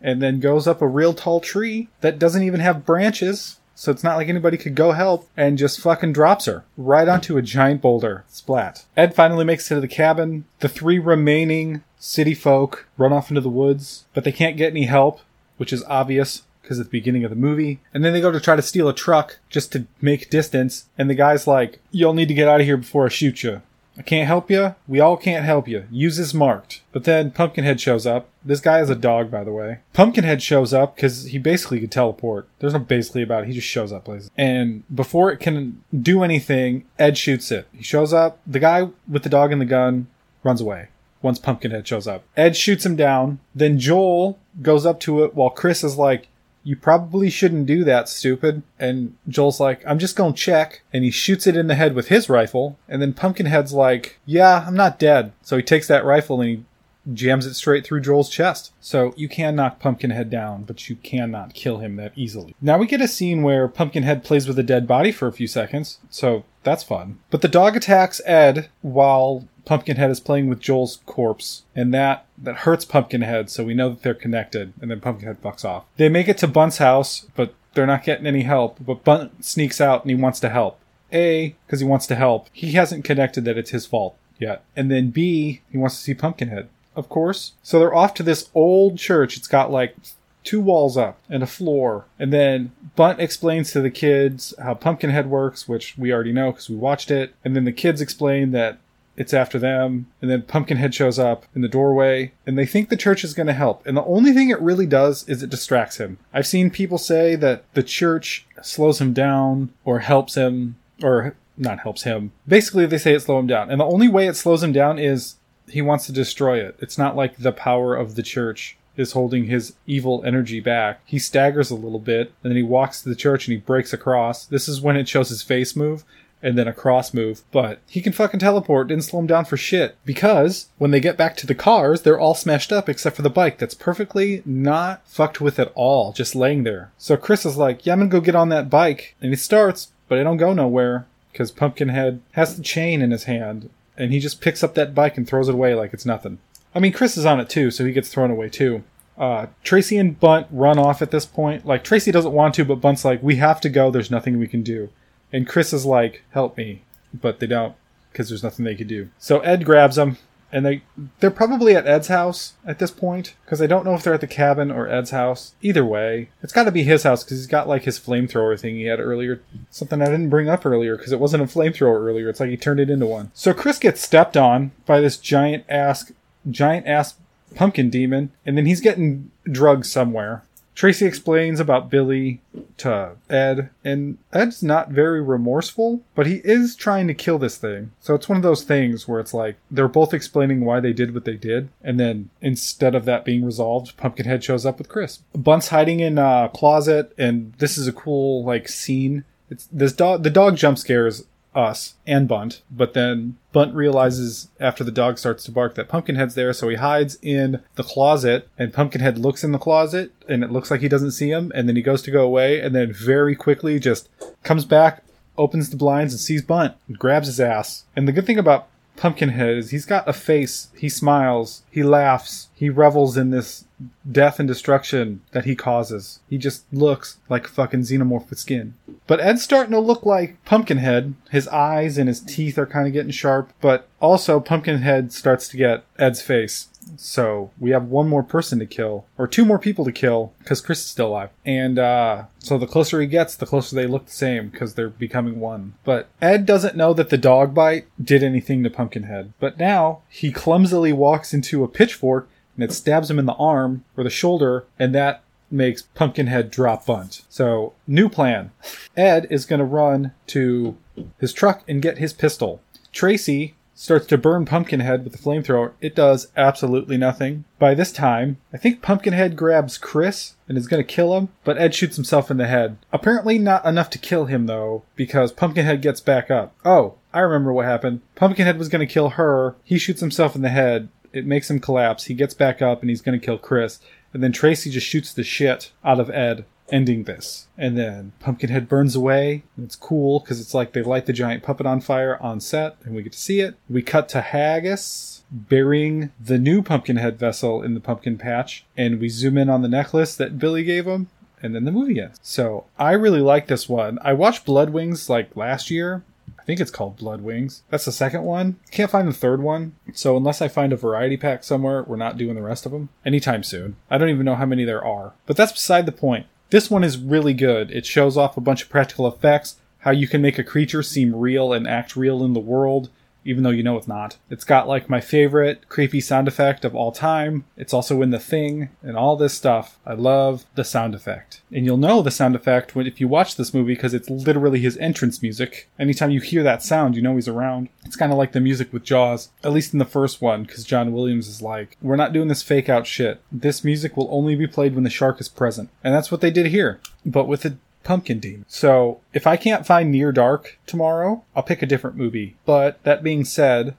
And 0.00 0.20
then 0.20 0.40
goes 0.40 0.66
up 0.66 0.82
a 0.82 0.86
real 0.86 1.14
tall 1.14 1.40
tree 1.40 1.88
that 2.00 2.18
doesn't 2.18 2.42
even 2.42 2.60
have 2.60 2.84
branches 2.84 3.58
so 3.74 3.90
it's 3.90 4.04
not 4.04 4.16
like 4.16 4.28
anybody 4.28 4.56
could 4.56 4.74
go 4.74 4.92
help 4.92 5.28
and 5.36 5.58
just 5.58 5.80
fucking 5.80 6.12
drops 6.12 6.46
her 6.46 6.64
right 6.76 7.08
onto 7.08 7.36
a 7.36 7.42
giant 7.42 7.82
boulder. 7.82 8.24
Splat. 8.28 8.84
Ed 8.96 9.14
finally 9.14 9.44
makes 9.44 9.70
it 9.70 9.74
to 9.74 9.80
the 9.80 9.88
cabin. 9.88 10.44
The 10.60 10.68
three 10.68 10.98
remaining 10.98 11.82
city 11.98 12.34
folk 12.34 12.86
run 12.96 13.12
off 13.12 13.30
into 13.30 13.40
the 13.40 13.48
woods, 13.48 14.04
but 14.14 14.24
they 14.24 14.32
can't 14.32 14.56
get 14.56 14.70
any 14.70 14.84
help, 14.84 15.20
which 15.56 15.72
is 15.72 15.84
obvious 15.84 16.42
because 16.62 16.80
at 16.80 16.86
the 16.86 16.90
beginning 16.90 17.24
of 17.24 17.30
the 17.30 17.36
movie. 17.36 17.80
And 17.92 18.04
then 18.04 18.12
they 18.12 18.20
go 18.20 18.32
to 18.32 18.40
try 18.40 18.56
to 18.56 18.62
steal 18.62 18.88
a 18.88 18.94
truck 18.94 19.38
just 19.50 19.70
to 19.72 19.86
make 20.00 20.30
distance, 20.30 20.86
and 20.96 21.10
the 21.10 21.14
guy's 21.14 21.46
like, 21.46 21.80
You'll 21.90 22.14
need 22.14 22.28
to 22.28 22.34
get 22.34 22.48
out 22.48 22.60
of 22.60 22.66
here 22.66 22.78
before 22.78 23.06
I 23.06 23.10
shoot 23.10 23.42
you. 23.42 23.60
I 23.96 24.02
can't 24.02 24.26
help 24.26 24.50
you. 24.50 24.74
We 24.88 25.00
all 25.00 25.16
can't 25.16 25.44
help 25.44 25.68
you. 25.68 25.86
Use 25.90 26.16
this 26.16 26.34
marked. 26.34 26.82
But 26.92 27.04
then 27.04 27.30
Pumpkinhead 27.30 27.80
shows 27.80 28.06
up. 28.06 28.28
This 28.44 28.60
guy 28.60 28.80
is 28.80 28.90
a 28.90 28.96
dog, 28.96 29.30
by 29.30 29.44
the 29.44 29.52
way. 29.52 29.78
Pumpkinhead 29.92 30.42
shows 30.42 30.74
up 30.74 30.96
because 30.96 31.26
he 31.26 31.38
basically 31.38 31.80
could 31.80 31.92
teleport. 31.92 32.48
There's 32.58 32.72
no 32.72 32.80
basically 32.80 33.22
about 33.22 33.44
it. 33.44 33.48
He 33.48 33.54
just 33.54 33.68
shows 33.68 33.92
up 33.92 34.04
places. 34.04 34.30
And 34.36 34.82
before 34.94 35.30
it 35.30 35.38
can 35.38 35.82
do 35.96 36.22
anything, 36.24 36.86
Ed 36.98 37.16
shoots 37.16 37.52
it. 37.52 37.68
He 37.72 37.84
shows 37.84 38.12
up. 38.12 38.40
The 38.46 38.58
guy 38.58 38.88
with 39.08 39.22
the 39.22 39.28
dog 39.28 39.52
and 39.52 39.60
the 39.60 39.66
gun 39.66 40.08
runs 40.42 40.60
away 40.60 40.88
once 41.22 41.38
Pumpkinhead 41.38 41.88
shows 41.88 42.06
up. 42.06 42.24
Ed 42.36 42.56
shoots 42.56 42.84
him 42.84 42.96
down. 42.96 43.38
Then 43.54 43.78
Joel 43.78 44.38
goes 44.60 44.84
up 44.84 45.00
to 45.00 45.24
it 45.24 45.34
while 45.34 45.50
Chris 45.50 45.82
is 45.82 45.96
like, 45.96 46.28
you 46.64 46.74
probably 46.74 47.30
shouldn't 47.30 47.66
do 47.66 47.84
that, 47.84 48.08
stupid. 48.08 48.62
And 48.78 49.16
Joel's 49.28 49.60
like, 49.60 49.86
I'm 49.86 49.98
just 49.98 50.16
gonna 50.16 50.32
check. 50.32 50.82
And 50.92 51.04
he 51.04 51.10
shoots 51.10 51.46
it 51.46 51.56
in 51.56 51.68
the 51.68 51.74
head 51.74 51.94
with 51.94 52.08
his 52.08 52.28
rifle. 52.28 52.78
And 52.88 53.00
then 53.00 53.12
Pumpkinhead's 53.12 53.72
like, 53.72 54.18
yeah, 54.24 54.64
I'm 54.66 54.74
not 54.74 54.98
dead. 54.98 55.32
So 55.42 55.56
he 55.56 55.62
takes 55.62 55.86
that 55.88 56.04
rifle 56.04 56.40
and 56.40 56.50
he 56.50 56.64
jams 57.12 57.44
it 57.44 57.54
straight 57.54 57.84
through 57.84 58.00
Joel's 58.00 58.30
chest. 58.30 58.72
So 58.80 59.12
you 59.16 59.28
can 59.28 59.56
knock 59.56 59.78
Pumpkinhead 59.78 60.30
down, 60.30 60.64
but 60.64 60.88
you 60.88 60.96
cannot 60.96 61.52
kill 61.52 61.78
him 61.78 61.96
that 61.96 62.12
easily. 62.16 62.56
Now 62.60 62.78
we 62.78 62.86
get 62.86 63.02
a 63.02 63.08
scene 63.08 63.42
where 63.42 63.68
Pumpkinhead 63.68 64.24
plays 64.24 64.48
with 64.48 64.58
a 64.58 64.62
dead 64.62 64.86
body 64.86 65.12
for 65.12 65.28
a 65.28 65.32
few 65.32 65.46
seconds. 65.46 65.98
So 66.08 66.44
that's 66.62 66.82
fun. 66.82 67.18
But 67.30 67.42
the 67.42 67.48
dog 67.48 67.76
attacks 67.76 68.22
Ed 68.24 68.70
while 68.80 69.46
Pumpkinhead 69.64 70.10
is 70.10 70.20
playing 70.20 70.48
with 70.48 70.60
Joel's 70.60 71.00
corpse, 71.06 71.62
and 71.74 71.92
that 71.94 72.26
that 72.38 72.56
hurts 72.58 72.84
Pumpkinhead, 72.84 73.50
so 73.50 73.64
we 73.64 73.74
know 73.74 73.88
that 73.90 74.02
they're 74.02 74.14
connected, 74.14 74.72
and 74.80 74.90
then 74.90 75.00
Pumpkinhead 75.00 75.42
fucks 75.42 75.64
off. 75.64 75.84
They 75.96 76.08
make 76.08 76.28
it 76.28 76.38
to 76.38 76.48
Bunt's 76.48 76.78
house, 76.78 77.26
but 77.34 77.54
they're 77.74 77.86
not 77.86 78.04
getting 78.04 78.26
any 78.26 78.42
help, 78.42 78.78
but 78.80 79.04
Bunt 79.04 79.44
sneaks 79.44 79.80
out 79.80 80.02
and 80.02 80.10
he 80.10 80.16
wants 80.16 80.40
to 80.40 80.48
help. 80.48 80.78
A, 81.12 81.54
because 81.66 81.80
he 81.80 81.86
wants 81.86 82.06
to 82.08 82.14
help. 82.16 82.48
He 82.52 82.72
hasn't 82.72 83.04
connected 83.04 83.44
that 83.44 83.58
it's 83.58 83.70
his 83.70 83.86
fault 83.86 84.16
yet. 84.38 84.64
And 84.74 84.90
then 84.90 85.10
B, 85.10 85.60
he 85.70 85.78
wants 85.78 85.96
to 85.96 86.02
see 86.02 86.14
Pumpkinhead, 86.14 86.68
of 86.96 87.08
course. 87.08 87.52
So 87.62 87.78
they're 87.78 87.94
off 87.94 88.14
to 88.14 88.22
this 88.22 88.50
old 88.54 88.98
church. 88.98 89.36
It's 89.36 89.46
got 89.46 89.70
like 89.70 89.94
two 90.42 90.60
walls 90.60 90.96
up 90.96 91.18
and 91.28 91.42
a 91.42 91.46
floor. 91.46 92.06
And 92.18 92.32
then 92.32 92.72
Bunt 92.96 93.20
explains 93.20 93.72
to 93.72 93.80
the 93.80 93.90
kids 93.90 94.54
how 94.62 94.74
Pumpkinhead 94.74 95.30
works, 95.30 95.68
which 95.68 95.96
we 95.96 96.12
already 96.12 96.32
know 96.32 96.50
because 96.52 96.68
we 96.68 96.76
watched 96.76 97.10
it. 97.10 97.34
And 97.44 97.54
then 97.54 97.64
the 97.64 97.72
kids 97.72 98.00
explain 98.00 98.50
that 98.52 98.78
it's 99.16 99.34
after 99.34 99.58
them. 99.58 100.06
And 100.20 100.30
then 100.30 100.42
Pumpkinhead 100.42 100.94
shows 100.94 101.18
up 101.18 101.46
in 101.54 101.62
the 101.62 101.68
doorway 101.68 102.32
and 102.46 102.58
they 102.58 102.66
think 102.66 102.88
the 102.88 102.96
church 102.96 103.24
is 103.24 103.34
going 103.34 103.46
to 103.46 103.52
help. 103.52 103.86
And 103.86 103.96
the 103.96 104.04
only 104.04 104.32
thing 104.32 104.50
it 104.50 104.60
really 104.60 104.86
does 104.86 105.28
is 105.28 105.42
it 105.42 105.50
distracts 105.50 105.98
him. 105.98 106.18
I've 106.32 106.46
seen 106.46 106.70
people 106.70 106.98
say 106.98 107.36
that 107.36 107.64
the 107.74 107.82
church 107.82 108.46
slows 108.62 109.00
him 109.00 109.12
down 109.12 109.72
or 109.84 110.00
helps 110.00 110.34
him 110.34 110.76
or 111.02 111.36
not 111.56 111.80
helps 111.80 112.02
him. 112.02 112.32
Basically, 112.48 112.86
they 112.86 112.98
say 112.98 113.14
it 113.14 113.20
slows 113.20 113.40
him 113.40 113.46
down. 113.46 113.70
And 113.70 113.80
the 113.80 113.84
only 113.84 114.08
way 114.08 114.26
it 114.26 114.36
slows 114.36 114.62
him 114.62 114.72
down 114.72 114.98
is 114.98 115.36
he 115.68 115.82
wants 115.82 116.06
to 116.06 116.12
destroy 116.12 116.58
it. 116.58 116.76
It's 116.80 116.98
not 116.98 117.16
like 117.16 117.36
the 117.36 117.52
power 117.52 117.94
of 117.94 118.16
the 118.16 118.22
church 118.22 118.76
is 118.96 119.12
holding 119.12 119.44
his 119.44 119.74
evil 119.86 120.22
energy 120.24 120.60
back. 120.60 121.00
He 121.04 121.18
staggers 121.18 121.70
a 121.70 121.74
little 121.74 121.98
bit 121.98 122.32
and 122.42 122.50
then 122.50 122.56
he 122.56 122.62
walks 122.62 123.02
to 123.02 123.08
the 123.08 123.16
church 123.16 123.46
and 123.46 123.52
he 123.52 123.60
breaks 123.60 123.92
across. 123.92 124.46
This 124.46 124.68
is 124.68 124.80
when 124.80 124.96
it 124.96 125.08
shows 125.08 125.30
his 125.30 125.42
face 125.42 125.74
move 125.74 126.04
and 126.44 126.58
then 126.58 126.68
a 126.68 126.72
cross 126.72 127.14
move. 127.14 127.42
But 127.50 127.80
he 127.88 128.02
can 128.02 128.12
fucking 128.12 128.38
teleport, 128.38 128.88
didn't 128.88 129.04
slow 129.04 129.20
him 129.20 129.26
down 129.26 129.46
for 129.46 129.56
shit. 129.56 129.96
Because 130.04 130.68
when 130.78 130.90
they 130.90 131.00
get 131.00 131.16
back 131.16 131.36
to 131.38 131.46
the 131.46 131.54
cars, 131.54 132.02
they're 132.02 132.20
all 132.20 132.34
smashed 132.34 132.70
up 132.70 132.88
except 132.88 133.16
for 133.16 133.22
the 133.22 133.30
bike 133.30 133.58
that's 133.58 133.74
perfectly 133.74 134.42
not 134.44 135.08
fucked 135.08 135.40
with 135.40 135.58
at 135.58 135.72
all, 135.74 136.12
just 136.12 136.36
laying 136.36 136.62
there. 136.62 136.92
So 136.98 137.16
Chris 137.16 137.46
is 137.46 137.56
like, 137.56 137.86
Yeah, 137.86 137.94
I'm 137.94 138.00
gonna 138.00 138.10
go 138.10 138.20
get 138.20 138.36
on 138.36 138.50
that 138.50 138.68
bike. 138.70 139.16
And 139.20 139.30
he 139.30 139.36
starts, 139.36 139.90
but 140.06 140.18
it 140.18 140.24
don't 140.24 140.36
go 140.36 140.52
nowhere 140.52 141.06
because 141.32 141.50
Pumpkinhead 141.50 142.20
has 142.32 142.56
the 142.56 142.62
chain 142.62 143.00
in 143.00 143.10
his 143.10 143.24
hand 143.24 143.70
and 143.96 144.12
he 144.12 144.20
just 144.20 144.40
picks 144.40 144.62
up 144.62 144.74
that 144.74 144.94
bike 144.94 145.16
and 145.16 145.26
throws 145.26 145.48
it 145.48 145.54
away 145.54 145.74
like 145.74 145.94
it's 145.94 146.06
nothing. 146.06 146.38
I 146.74 146.78
mean, 146.80 146.92
Chris 146.92 147.16
is 147.16 147.24
on 147.24 147.40
it 147.40 147.48
too, 147.48 147.70
so 147.70 147.84
he 147.84 147.92
gets 147.92 148.08
thrown 148.08 148.30
away 148.30 148.50
too. 148.50 148.82
Uh, 149.16 149.46
Tracy 149.62 149.96
and 149.96 150.18
Bunt 150.18 150.48
run 150.50 150.78
off 150.78 151.00
at 151.00 151.12
this 151.12 151.24
point. 151.24 151.64
Like, 151.64 151.84
Tracy 151.84 152.10
doesn't 152.10 152.32
want 152.32 152.54
to, 152.56 152.64
but 152.64 152.80
Bunt's 152.80 153.04
like, 153.04 153.22
we 153.22 153.36
have 153.36 153.60
to 153.60 153.68
go, 153.68 153.90
there's 153.90 154.10
nothing 154.10 154.38
we 154.38 154.48
can 154.48 154.62
do. 154.62 154.90
And 155.34 155.48
Chris 155.48 155.72
is 155.72 155.84
like, 155.84 156.22
help 156.30 156.56
me. 156.56 156.82
But 157.12 157.40
they 157.40 157.48
don't, 157.48 157.74
because 158.12 158.28
there's 158.28 158.44
nothing 158.44 158.64
they 158.64 158.76
can 158.76 158.86
do. 158.86 159.08
So 159.18 159.40
Ed 159.40 159.64
grabs 159.64 159.98
him, 159.98 160.16
and 160.52 160.64
they 160.64 160.82
they're 161.18 161.32
probably 161.32 161.74
at 161.74 161.88
Ed's 161.88 162.06
house 162.06 162.54
at 162.64 162.78
this 162.78 162.92
point 162.92 163.34
because 163.44 163.60
I 163.60 163.66
don't 163.66 163.84
know 163.84 163.94
if 163.94 164.04
they're 164.04 164.14
at 164.14 164.20
the 164.20 164.28
cabin 164.28 164.70
or 164.70 164.88
Ed's 164.88 165.10
house. 165.10 165.54
Either 165.60 165.84
way, 165.84 166.28
it's 166.40 166.52
got 166.52 166.64
to 166.64 166.72
be 166.72 166.84
his 166.84 167.02
house 167.02 167.24
because 167.24 167.38
he's 167.38 167.48
got 167.48 167.68
like 167.68 167.82
his 167.82 167.98
flamethrower 167.98 168.58
thing 168.58 168.76
he 168.76 168.84
had 168.84 169.00
earlier. 169.00 169.42
Something 169.70 170.00
I 170.00 170.06
didn't 170.06 170.30
bring 170.30 170.48
up 170.48 170.64
earlier 170.64 170.96
because 170.96 171.10
it 171.10 171.18
wasn't 171.18 171.42
a 171.42 171.46
flamethrower 171.46 172.00
earlier. 172.00 172.28
It's 172.28 172.38
like 172.38 172.50
he 172.50 172.56
turned 172.56 172.78
it 172.78 172.88
into 172.88 173.06
one. 173.06 173.32
So 173.34 173.52
Chris 173.52 173.80
gets 173.80 174.00
stepped 174.00 174.36
on 174.36 174.70
by 174.86 175.00
this 175.00 175.16
giant 175.16 175.64
ass 175.68 176.12
giant 176.48 176.86
ass 176.86 177.16
pumpkin 177.56 177.90
demon, 177.90 178.30
and 178.46 178.56
then 178.56 178.66
he's 178.66 178.80
getting 178.80 179.32
drugged 179.50 179.86
somewhere. 179.86 180.44
Tracy 180.74 181.06
explains 181.06 181.60
about 181.60 181.90
Billy 181.90 182.40
to 182.78 183.12
Ed, 183.30 183.70
and 183.84 184.18
Ed's 184.32 184.62
not 184.62 184.90
very 184.90 185.22
remorseful, 185.22 186.02
but 186.14 186.26
he 186.26 186.40
is 186.44 186.74
trying 186.74 187.06
to 187.06 187.14
kill 187.14 187.38
this 187.38 187.56
thing. 187.56 187.92
So 188.00 188.14
it's 188.14 188.28
one 188.28 188.36
of 188.36 188.42
those 188.42 188.64
things 188.64 189.06
where 189.06 189.20
it's 189.20 189.32
like 189.34 189.56
they're 189.70 189.86
both 189.86 190.12
explaining 190.12 190.64
why 190.64 190.80
they 190.80 190.92
did 190.92 191.14
what 191.14 191.24
they 191.24 191.36
did, 191.36 191.68
and 191.82 192.00
then 192.00 192.30
instead 192.40 192.94
of 192.94 193.04
that 193.04 193.24
being 193.24 193.44
resolved, 193.44 193.96
Pumpkinhead 193.96 194.42
shows 194.42 194.66
up 194.66 194.78
with 194.78 194.88
Chris. 194.88 195.18
Bunt's 195.34 195.68
hiding 195.68 196.00
in 196.00 196.18
a 196.18 196.50
closet, 196.52 197.14
and 197.16 197.52
this 197.58 197.78
is 197.78 197.86
a 197.86 197.92
cool 197.92 198.44
like 198.44 198.68
scene. 198.68 199.24
It's 199.50 199.68
this 199.70 199.92
dog. 199.92 200.22
The 200.22 200.30
dog 200.30 200.56
jump 200.56 200.78
scares 200.78 201.24
us 201.54 201.94
and 202.06 202.28
Bunt, 202.28 202.62
but 202.70 202.94
then 202.94 203.36
Bunt 203.52 203.74
realizes 203.74 204.48
after 204.58 204.82
the 204.82 204.90
dog 204.90 205.18
starts 205.18 205.44
to 205.44 205.52
bark 205.52 205.74
that 205.74 205.88
Pumpkinhead's 205.88 206.34
there, 206.34 206.52
so 206.52 206.68
he 206.68 206.76
hides 206.76 207.16
in 207.22 207.62
the 207.76 207.82
closet, 207.82 208.48
and 208.58 208.72
Pumpkinhead 208.72 209.18
looks 209.18 209.44
in 209.44 209.52
the 209.52 209.58
closet, 209.58 210.12
and 210.28 210.42
it 210.42 210.50
looks 210.50 210.70
like 210.70 210.80
he 210.80 210.88
doesn't 210.88 211.12
see 211.12 211.30
him, 211.30 211.52
and 211.54 211.68
then 211.68 211.76
he 211.76 211.82
goes 211.82 212.02
to 212.02 212.10
go 212.10 212.24
away, 212.24 212.60
and 212.60 212.74
then 212.74 212.92
very 212.92 213.36
quickly 213.36 213.78
just 213.78 214.08
comes 214.42 214.64
back, 214.64 215.02
opens 215.38 215.70
the 215.70 215.76
blinds, 215.76 216.12
and 216.12 216.20
sees 216.20 216.42
Bunt, 216.42 216.74
and 216.88 216.98
grabs 216.98 217.28
his 217.28 217.40
ass. 217.40 217.84
And 217.94 218.08
the 218.08 218.12
good 218.12 218.26
thing 218.26 218.38
about 218.38 218.68
Pumpkinhead 218.96 219.56
is 219.56 219.70
he's 219.70 219.86
got 219.86 220.08
a 220.08 220.12
face, 220.12 220.68
he 220.76 220.88
smiles, 220.88 221.62
he 221.70 221.82
laughs, 221.82 222.48
he 222.54 222.70
revels 222.70 223.16
in 223.16 223.30
this 223.30 223.64
death 224.10 224.38
and 224.38 224.48
destruction 224.48 225.20
that 225.32 225.44
he 225.44 225.56
causes. 225.56 226.20
He 226.30 226.38
just 226.38 226.64
looks 226.72 227.18
like 227.28 227.46
fucking 227.46 227.80
xenomorph 227.80 228.30
with 228.30 228.38
skin. 228.38 228.74
But 229.06 229.20
Ed's 229.20 229.42
starting 229.42 229.72
to 229.72 229.80
look 229.80 230.06
like 230.06 230.42
Pumpkinhead. 230.44 231.14
His 231.30 231.48
eyes 231.48 231.98
and 231.98 232.08
his 232.08 232.20
teeth 232.20 232.56
are 232.56 232.66
kind 232.66 232.86
of 232.86 232.92
getting 232.92 233.10
sharp, 233.10 233.52
but 233.60 233.88
also 234.00 234.40
Pumpkinhead 234.40 235.12
starts 235.12 235.48
to 235.48 235.56
get 235.56 235.84
Ed's 235.98 236.22
face. 236.22 236.68
So 236.96 237.50
we 237.58 237.70
have 237.70 237.84
one 237.84 238.08
more 238.08 238.22
person 238.22 238.58
to 238.58 238.66
kill, 238.66 239.06
or 239.18 239.26
two 239.26 239.44
more 239.44 239.58
people 239.58 239.84
to 239.84 239.92
kill, 239.92 240.32
because 240.38 240.60
Chris 240.60 240.80
is 240.80 240.86
still 240.86 241.08
alive. 241.08 241.30
And 241.44 241.78
uh, 241.78 242.24
so 242.38 242.58
the 242.58 242.66
closer 242.66 243.00
he 243.00 243.06
gets, 243.06 243.36
the 243.36 243.46
closer 243.46 243.74
they 243.76 243.86
look 243.86 244.06
the 244.06 244.12
same, 244.12 244.48
because 244.48 244.74
they're 244.74 244.88
becoming 244.88 245.40
one. 245.40 245.74
But 245.84 246.08
Ed 246.20 246.46
doesn't 246.46 246.76
know 246.76 246.92
that 246.94 247.10
the 247.10 247.18
dog 247.18 247.54
bite 247.54 247.86
did 248.02 248.22
anything 248.22 248.62
to 248.62 248.70
Pumpkinhead. 248.70 249.32
But 249.40 249.58
now 249.58 250.02
he 250.08 250.32
clumsily 250.32 250.92
walks 250.92 251.34
into 251.34 251.64
a 251.64 251.68
pitchfork 251.68 252.28
and 252.54 252.64
it 252.64 252.72
stabs 252.72 253.10
him 253.10 253.18
in 253.18 253.26
the 253.26 253.34
arm 253.34 253.84
or 253.96 254.04
the 254.04 254.10
shoulder, 254.10 254.64
and 254.78 254.94
that 254.94 255.22
makes 255.50 255.82
Pumpkinhead 255.82 256.50
drop 256.50 256.86
bunt. 256.86 257.22
So, 257.28 257.74
new 257.86 258.08
plan. 258.08 258.50
Ed 258.96 259.26
is 259.30 259.46
going 259.46 259.58
to 259.58 259.64
run 259.64 260.12
to 260.28 260.76
his 261.18 261.32
truck 261.32 261.62
and 261.68 261.82
get 261.82 261.98
his 261.98 262.12
pistol. 262.12 262.60
Tracy 262.92 263.54
starts 263.74 264.06
to 264.06 264.18
burn 264.18 264.44
Pumpkinhead 264.44 265.04
with 265.04 265.12
the 265.12 265.18
flamethrower. 265.18 265.72
It 265.80 265.94
does 265.94 266.28
absolutely 266.36 266.96
nothing. 266.96 267.44
By 267.58 267.74
this 267.74 267.92
time, 267.92 268.38
I 268.52 268.56
think 268.56 268.82
Pumpkinhead 268.82 269.36
grabs 269.36 269.78
Chris 269.78 270.34
and 270.48 270.56
is 270.56 270.66
going 270.66 270.82
to 270.82 270.94
kill 270.94 271.16
him, 271.16 271.28
but 271.42 271.58
Ed 271.58 271.74
shoots 271.74 271.96
himself 271.96 272.30
in 272.30 272.36
the 272.36 272.46
head. 272.46 272.76
Apparently, 272.92 273.38
not 273.38 273.64
enough 273.64 273.90
to 273.90 273.98
kill 273.98 274.26
him, 274.26 274.46
though, 274.46 274.84
because 274.94 275.32
Pumpkinhead 275.32 275.82
gets 275.82 276.00
back 276.00 276.30
up. 276.30 276.54
Oh, 276.64 276.94
I 277.12 277.20
remember 277.20 277.52
what 277.52 277.66
happened. 277.66 278.00
Pumpkinhead 278.14 278.58
was 278.58 278.68
going 278.68 278.86
to 278.86 278.92
kill 278.92 279.10
her. 279.10 279.56
He 279.64 279.78
shoots 279.78 280.00
himself 280.00 280.34
in 280.34 280.42
the 280.42 280.48
head. 280.48 280.88
It 281.12 281.26
makes 281.26 281.50
him 281.50 281.60
collapse. 281.60 282.04
He 282.04 282.14
gets 282.14 282.34
back 282.34 282.60
up 282.60 282.80
and 282.80 282.90
he's 282.90 283.00
going 283.00 283.18
to 283.18 283.24
kill 283.24 283.38
Chris. 283.38 283.78
And 284.12 284.22
then 284.22 284.32
Tracy 284.32 284.70
just 284.70 284.86
shoots 284.86 285.12
the 285.12 285.24
shit 285.24 285.72
out 285.84 286.00
of 286.00 286.10
Ed, 286.10 286.44
ending 286.70 287.04
this. 287.04 287.48
And 287.56 287.76
then 287.76 288.12
Pumpkinhead 288.20 288.68
burns 288.68 288.96
away. 288.96 289.44
It's 289.60 289.76
cool 289.76 290.20
because 290.20 290.40
it's 290.40 290.54
like 290.54 290.72
they 290.72 290.82
light 290.82 291.06
the 291.06 291.12
giant 291.12 291.42
puppet 291.42 291.66
on 291.66 291.80
fire 291.80 292.20
on 292.22 292.40
set 292.40 292.76
and 292.84 292.94
we 292.94 293.02
get 293.02 293.12
to 293.12 293.18
see 293.18 293.40
it. 293.40 293.56
We 293.68 293.82
cut 293.82 294.08
to 294.10 294.20
Haggis 294.20 295.22
burying 295.30 296.12
the 296.20 296.38
new 296.38 296.62
Pumpkinhead 296.62 297.18
vessel 297.18 297.62
in 297.62 297.74
the 297.74 297.80
pumpkin 297.80 298.18
patch. 298.18 298.64
And 298.76 299.00
we 299.00 299.08
zoom 299.08 299.36
in 299.36 299.48
on 299.48 299.62
the 299.62 299.68
necklace 299.68 300.16
that 300.16 300.38
Billy 300.38 300.64
gave 300.64 300.86
him. 300.86 301.08
And 301.42 301.54
then 301.54 301.64
the 301.64 301.72
movie 301.72 302.00
ends. 302.00 302.18
So 302.22 302.64
I 302.78 302.92
really 302.92 303.20
like 303.20 303.48
this 303.48 303.68
one. 303.68 303.98
I 304.00 304.14
watched 304.14 304.46
Blood 304.46 304.70
Wings 304.70 305.10
like 305.10 305.36
last 305.36 305.70
year 305.70 306.02
I 306.44 306.46
think 306.46 306.60
it's 306.60 306.70
called 306.70 306.98
Blood 306.98 307.22
Wings. 307.22 307.62
That's 307.70 307.86
the 307.86 307.92
second 307.92 308.22
one. 308.22 308.56
Can't 308.70 308.90
find 308.90 309.08
the 309.08 309.14
third 309.14 309.40
one. 309.40 309.76
So 309.94 310.14
unless 310.14 310.42
I 310.42 310.48
find 310.48 310.74
a 310.74 310.76
variety 310.76 311.16
pack 311.16 311.42
somewhere, 311.42 311.82
we're 311.82 311.96
not 311.96 312.18
doing 312.18 312.34
the 312.34 312.42
rest 312.42 312.66
of 312.66 312.72
them 312.72 312.90
anytime 313.02 313.42
soon. 313.42 313.76
I 313.90 313.96
don't 313.96 314.10
even 314.10 314.26
know 314.26 314.34
how 314.34 314.44
many 314.44 314.66
there 314.66 314.84
are. 314.84 315.14
But 315.24 315.38
that's 315.38 315.52
beside 315.52 315.86
the 315.86 315.92
point. 315.92 316.26
This 316.54 316.70
one 316.70 316.84
is 316.84 316.98
really 316.98 317.34
good. 317.34 317.72
It 317.72 317.84
shows 317.84 318.16
off 318.16 318.36
a 318.36 318.40
bunch 318.40 318.62
of 318.62 318.68
practical 318.68 319.08
effects, 319.08 319.56
how 319.78 319.90
you 319.90 320.06
can 320.06 320.22
make 320.22 320.38
a 320.38 320.44
creature 320.44 320.84
seem 320.84 321.12
real 321.12 321.52
and 321.52 321.66
act 321.66 321.96
real 321.96 322.22
in 322.24 322.32
the 322.32 322.38
world 322.38 322.90
even 323.24 323.42
though 323.42 323.50
you 323.50 323.62
know 323.62 323.76
it's 323.76 323.88
not. 323.88 324.16
It's 324.30 324.44
got 324.44 324.68
like 324.68 324.88
my 324.88 325.00
favorite 325.00 325.68
creepy 325.68 326.00
sound 326.00 326.28
effect 326.28 326.64
of 326.64 326.74
all 326.74 326.92
time. 326.92 327.44
It's 327.56 327.74
also 327.74 328.02
in 328.02 328.10
the 328.10 328.18
thing 328.18 328.70
and 328.82 328.96
all 328.96 329.16
this 329.16 329.34
stuff. 329.34 329.78
I 329.86 329.94
love 329.94 330.44
the 330.54 330.64
sound 330.64 330.94
effect. 330.94 331.42
And 331.52 331.64
you'll 331.64 331.76
know 331.76 332.02
the 332.02 332.10
sound 332.10 332.34
effect 332.34 332.74
when 332.74 332.86
if 332.86 333.00
you 333.00 333.08
watch 333.08 333.36
this 333.36 333.54
movie 333.54 333.74
because 333.74 333.94
it's 333.94 334.10
literally 334.10 334.60
his 334.60 334.76
entrance 334.78 335.22
music. 335.22 335.68
Anytime 335.78 336.10
you 336.10 336.20
hear 336.20 336.42
that 336.42 336.62
sound, 336.62 336.96
you 336.96 337.02
know 337.02 337.14
he's 337.14 337.28
around. 337.28 337.68
It's 337.84 337.96
kind 337.96 338.12
of 338.12 338.18
like 338.18 338.32
the 338.32 338.40
music 338.40 338.72
with 338.72 338.84
Jaws, 338.84 339.30
at 339.42 339.52
least 339.52 339.72
in 339.72 339.78
the 339.78 339.84
first 339.84 340.20
one, 340.20 340.44
because 340.44 340.64
John 340.64 340.92
Williams 340.92 341.28
is 341.28 341.42
like, 341.42 341.76
we're 341.80 341.96
not 341.96 342.12
doing 342.12 342.28
this 342.28 342.42
fake 342.42 342.68
out 342.68 342.86
shit. 342.86 343.20
This 343.30 343.64
music 343.64 343.96
will 343.96 344.08
only 344.10 344.36
be 344.36 344.46
played 344.46 344.74
when 344.74 344.84
the 344.84 344.90
shark 344.90 345.20
is 345.20 345.28
present. 345.28 345.70
And 345.82 345.94
that's 345.94 346.10
what 346.10 346.20
they 346.20 346.30
did 346.30 346.46
here. 346.46 346.80
But 347.04 347.28
with 347.28 347.44
a 347.44 347.56
Pumpkin 347.84 348.18
Demon. 348.18 348.44
So 348.48 349.00
if 349.12 349.26
I 349.26 349.36
can't 349.36 349.66
find 349.66 349.90
Near 349.90 350.10
Dark 350.10 350.58
tomorrow, 350.66 351.22
I'll 351.36 351.42
pick 351.42 351.62
a 351.62 351.66
different 351.66 351.96
movie. 351.96 352.36
But 352.44 352.82
that 352.82 353.02
being 353.02 353.24
said, 353.24 353.76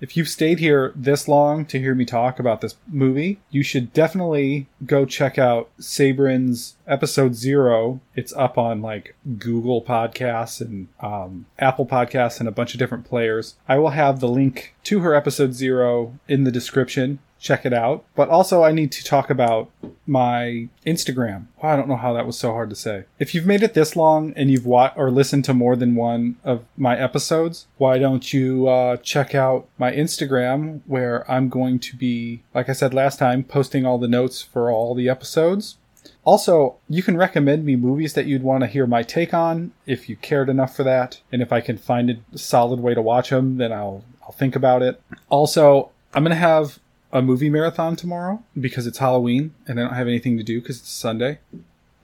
if 0.00 0.16
you've 0.16 0.28
stayed 0.28 0.58
here 0.58 0.92
this 0.94 1.26
long 1.26 1.64
to 1.66 1.78
hear 1.78 1.94
me 1.94 2.04
talk 2.04 2.38
about 2.38 2.60
this 2.60 2.76
movie, 2.86 3.40
you 3.50 3.62
should 3.62 3.92
definitely 3.92 4.66
go 4.84 5.06
check 5.06 5.38
out 5.38 5.70
Sabrin's 5.80 6.76
episode 6.86 7.34
zero. 7.34 8.00
It's 8.14 8.34
up 8.34 8.58
on 8.58 8.82
like 8.82 9.16
Google 9.38 9.82
Podcasts 9.82 10.60
and 10.60 10.88
um, 11.00 11.46
Apple 11.58 11.86
Podcasts 11.86 12.40
and 12.40 12.48
a 12.48 12.52
bunch 12.52 12.74
of 12.74 12.78
different 12.78 13.06
players. 13.06 13.54
I 13.68 13.78
will 13.78 13.90
have 13.90 14.20
the 14.20 14.28
link 14.28 14.74
to 14.84 15.00
her 15.00 15.14
episode 15.14 15.54
zero 15.54 16.18
in 16.28 16.44
the 16.44 16.52
description 16.52 17.18
check 17.38 17.66
it 17.66 17.72
out. 17.72 18.04
But 18.14 18.28
also, 18.28 18.62
I 18.62 18.72
need 18.72 18.92
to 18.92 19.04
talk 19.04 19.30
about 19.30 19.70
my 20.06 20.68
Instagram. 20.86 21.46
I 21.62 21.76
don't 21.76 21.88
know 21.88 21.96
how 21.96 22.12
that 22.14 22.26
was 22.26 22.38
so 22.38 22.52
hard 22.52 22.70
to 22.70 22.76
say. 22.76 23.04
If 23.18 23.34
you've 23.34 23.46
made 23.46 23.62
it 23.62 23.74
this 23.74 23.96
long 23.96 24.32
and 24.36 24.50
you've 24.50 24.66
watched 24.66 24.96
or 24.96 25.10
listened 25.10 25.44
to 25.46 25.54
more 25.54 25.76
than 25.76 25.94
one 25.94 26.36
of 26.44 26.64
my 26.76 26.98
episodes, 26.98 27.66
why 27.78 27.98
don't 27.98 28.32
you 28.32 28.68
uh, 28.68 28.96
check 28.98 29.34
out 29.34 29.68
my 29.78 29.92
Instagram 29.92 30.80
where 30.86 31.30
I'm 31.30 31.48
going 31.48 31.78
to 31.80 31.96
be, 31.96 32.42
like 32.54 32.68
I 32.68 32.72
said 32.72 32.94
last 32.94 33.18
time, 33.18 33.44
posting 33.44 33.84
all 33.84 33.98
the 33.98 34.08
notes 34.08 34.42
for 34.42 34.70
all 34.70 34.94
the 34.94 35.08
episodes. 35.08 35.76
Also, 36.24 36.76
you 36.88 37.02
can 37.02 37.16
recommend 37.16 37.64
me 37.64 37.76
movies 37.76 38.14
that 38.14 38.26
you'd 38.26 38.42
want 38.42 38.62
to 38.62 38.66
hear 38.66 38.86
my 38.86 39.02
take 39.02 39.32
on 39.32 39.72
if 39.86 40.08
you 40.08 40.16
cared 40.16 40.48
enough 40.48 40.74
for 40.74 40.82
that. 40.82 41.20
And 41.30 41.40
if 41.40 41.52
I 41.52 41.60
can 41.60 41.78
find 41.78 42.10
a 42.10 42.38
solid 42.38 42.80
way 42.80 42.94
to 42.94 43.02
watch 43.02 43.30
them, 43.30 43.58
then 43.58 43.72
I'll 43.72 44.04
I'll 44.22 44.32
think 44.32 44.56
about 44.56 44.82
it. 44.82 45.00
Also, 45.28 45.90
I'm 46.12 46.24
going 46.24 46.30
to 46.30 46.36
have 46.36 46.80
a 47.16 47.22
movie 47.22 47.48
marathon 47.48 47.96
tomorrow 47.96 48.42
because 48.60 48.86
it's 48.86 48.98
Halloween 48.98 49.54
and 49.66 49.80
I 49.80 49.84
don't 49.84 49.94
have 49.94 50.06
anything 50.06 50.36
to 50.36 50.42
do 50.42 50.60
because 50.60 50.78
it's 50.78 50.90
Sunday. 50.90 51.38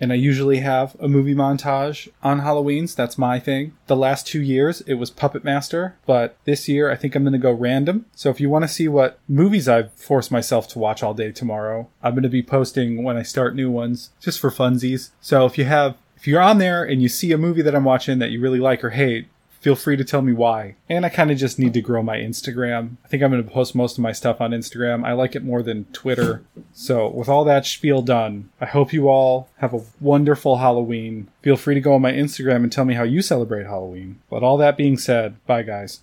And 0.01 0.11
I 0.11 0.17
usually 0.17 0.59
have 0.59 0.97
a 0.99 1.07
movie 1.07 1.35
montage 1.35 2.09
on 2.25 2.41
Halloween's. 2.41 2.95
That's 2.95 3.19
my 3.19 3.39
thing. 3.39 3.77
The 3.87 3.95
last 3.95 4.27
two 4.27 4.41
years, 4.41 4.81
it 4.81 4.95
was 4.95 5.11
Puppet 5.11 5.45
Master, 5.45 5.97
but 6.07 6.37
this 6.45 6.67
year 6.67 6.91
I 6.91 6.97
think 6.97 7.15
I'm 7.15 7.23
going 7.23 7.35
to 7.35 7.39
go 7.39 7.53
random. 7.53 8.07
So 8.17 8.31
if 8.31 8.41
you 8.41 8.51
want 8.51 8.65
to 8.65 8.69
see 8.69 8.89
what 8.89 9.21
movies 9.29 9.69
I've 9.69 9.93
forced 9.93 10.33
myself 10.33 10.67
to 10.69 10.81
watch 10.81 11.03
all 11.03 11.15
day 11.15 11.31
tomorrow, 11.31 11.89
I'm 12.03 12.15
going 12.15 12.25
to 12.25 12.29
be 12.29 12.43
posting 12.43 13.05
when 13.05 13.17
I 13.17 13.23
start 13.23 13.55
new 13.55 13.71
ones 13.71 14.11
just 14.19 14.41
for 14.41 14.51
funsies. 14.51 15.11
So 15.21 15.47
if 15.47 15.57
you 15.57 15.67
have 15.67 15.97
if 16.17 16.29
you're 16.29 16.41
on 16.41 16.59
there 16.59 16.85
and 16.85 17.03
you 17.03 17.09
see 17.09 17.33
a 17.33 17.39
movie 17.39 17.63
that 17.63 17.75
I'm 17.75 17.83
watching 17.83 18.21
that 18.21 18.31
you 18.31 18.41
really 18.41 18.61
like 18.61 18.85
or 18.85 18.91
hate, 18.91 19.27
feel 19.63 19.77
free 19.77 19.97
to 19.97 20.05
tell 20.05 20.23
me 20.23 20.33
why. 20.33 20.75
And 20.89 21.07
I 21.07 21.09
kind 21.09 21.31
of 21.31 21.39
just 21.39 21.59
need 21.59 21.73
to 21.75 21.81
grow 21.81 22.03
my 22.03 22.19
Instagram. 22.19 22.97
I 23.05 23.09
think 23.09 23.23
I'm 23.23 23.31
going 23.31 23.43
to 23.43 23.51
post 23.51 23.75
most 23.75 23.97
of 23.97 24.03
my 24.03 24.13
stuff 24.13 24.41
on 24.41 24.51
Instagram. 24.51 25.07
I 25.07 25.13
like 25.13 25.35
it 25.35 25.45
more 25.45 25.63
than 25.63 25.85
Twitter. 25.87 26.43
So, 26.73 27.09
with 27.09 27.29
all 27.29 27.45
that 27.45 27.65
spiel 27.65 28.03
done, 28.03 28.51
I 28.61 28.67
hope 28.67 28.93
you 28.93 29.09
all 29.09 29.49
have 29.59 29.73
a 29.73 29.85
wonderful 30.01 30.57
Halloween. 30.57 31.29
Feel 31.43 31.57
free 31.57 31.75
to 31.75 31.81
go 31.81 31.95
on 31.95 32.03
my 32.03 32.13
Instagram 32.13 32.57
and 32.57 32.73
tell 32.73 32.85
me 32.85 32.95
how 32.95 33.05
you 33.05 33.23
celebrate 33.23 33.65
Halloween. 33.65 34.21
But 34.29 34.43
all 34.43 34.57
that 34.59 34.77
being 34.77 34.99
said, 34.99 35.37
bye 35.47 35.63
guys. 35.63 36.01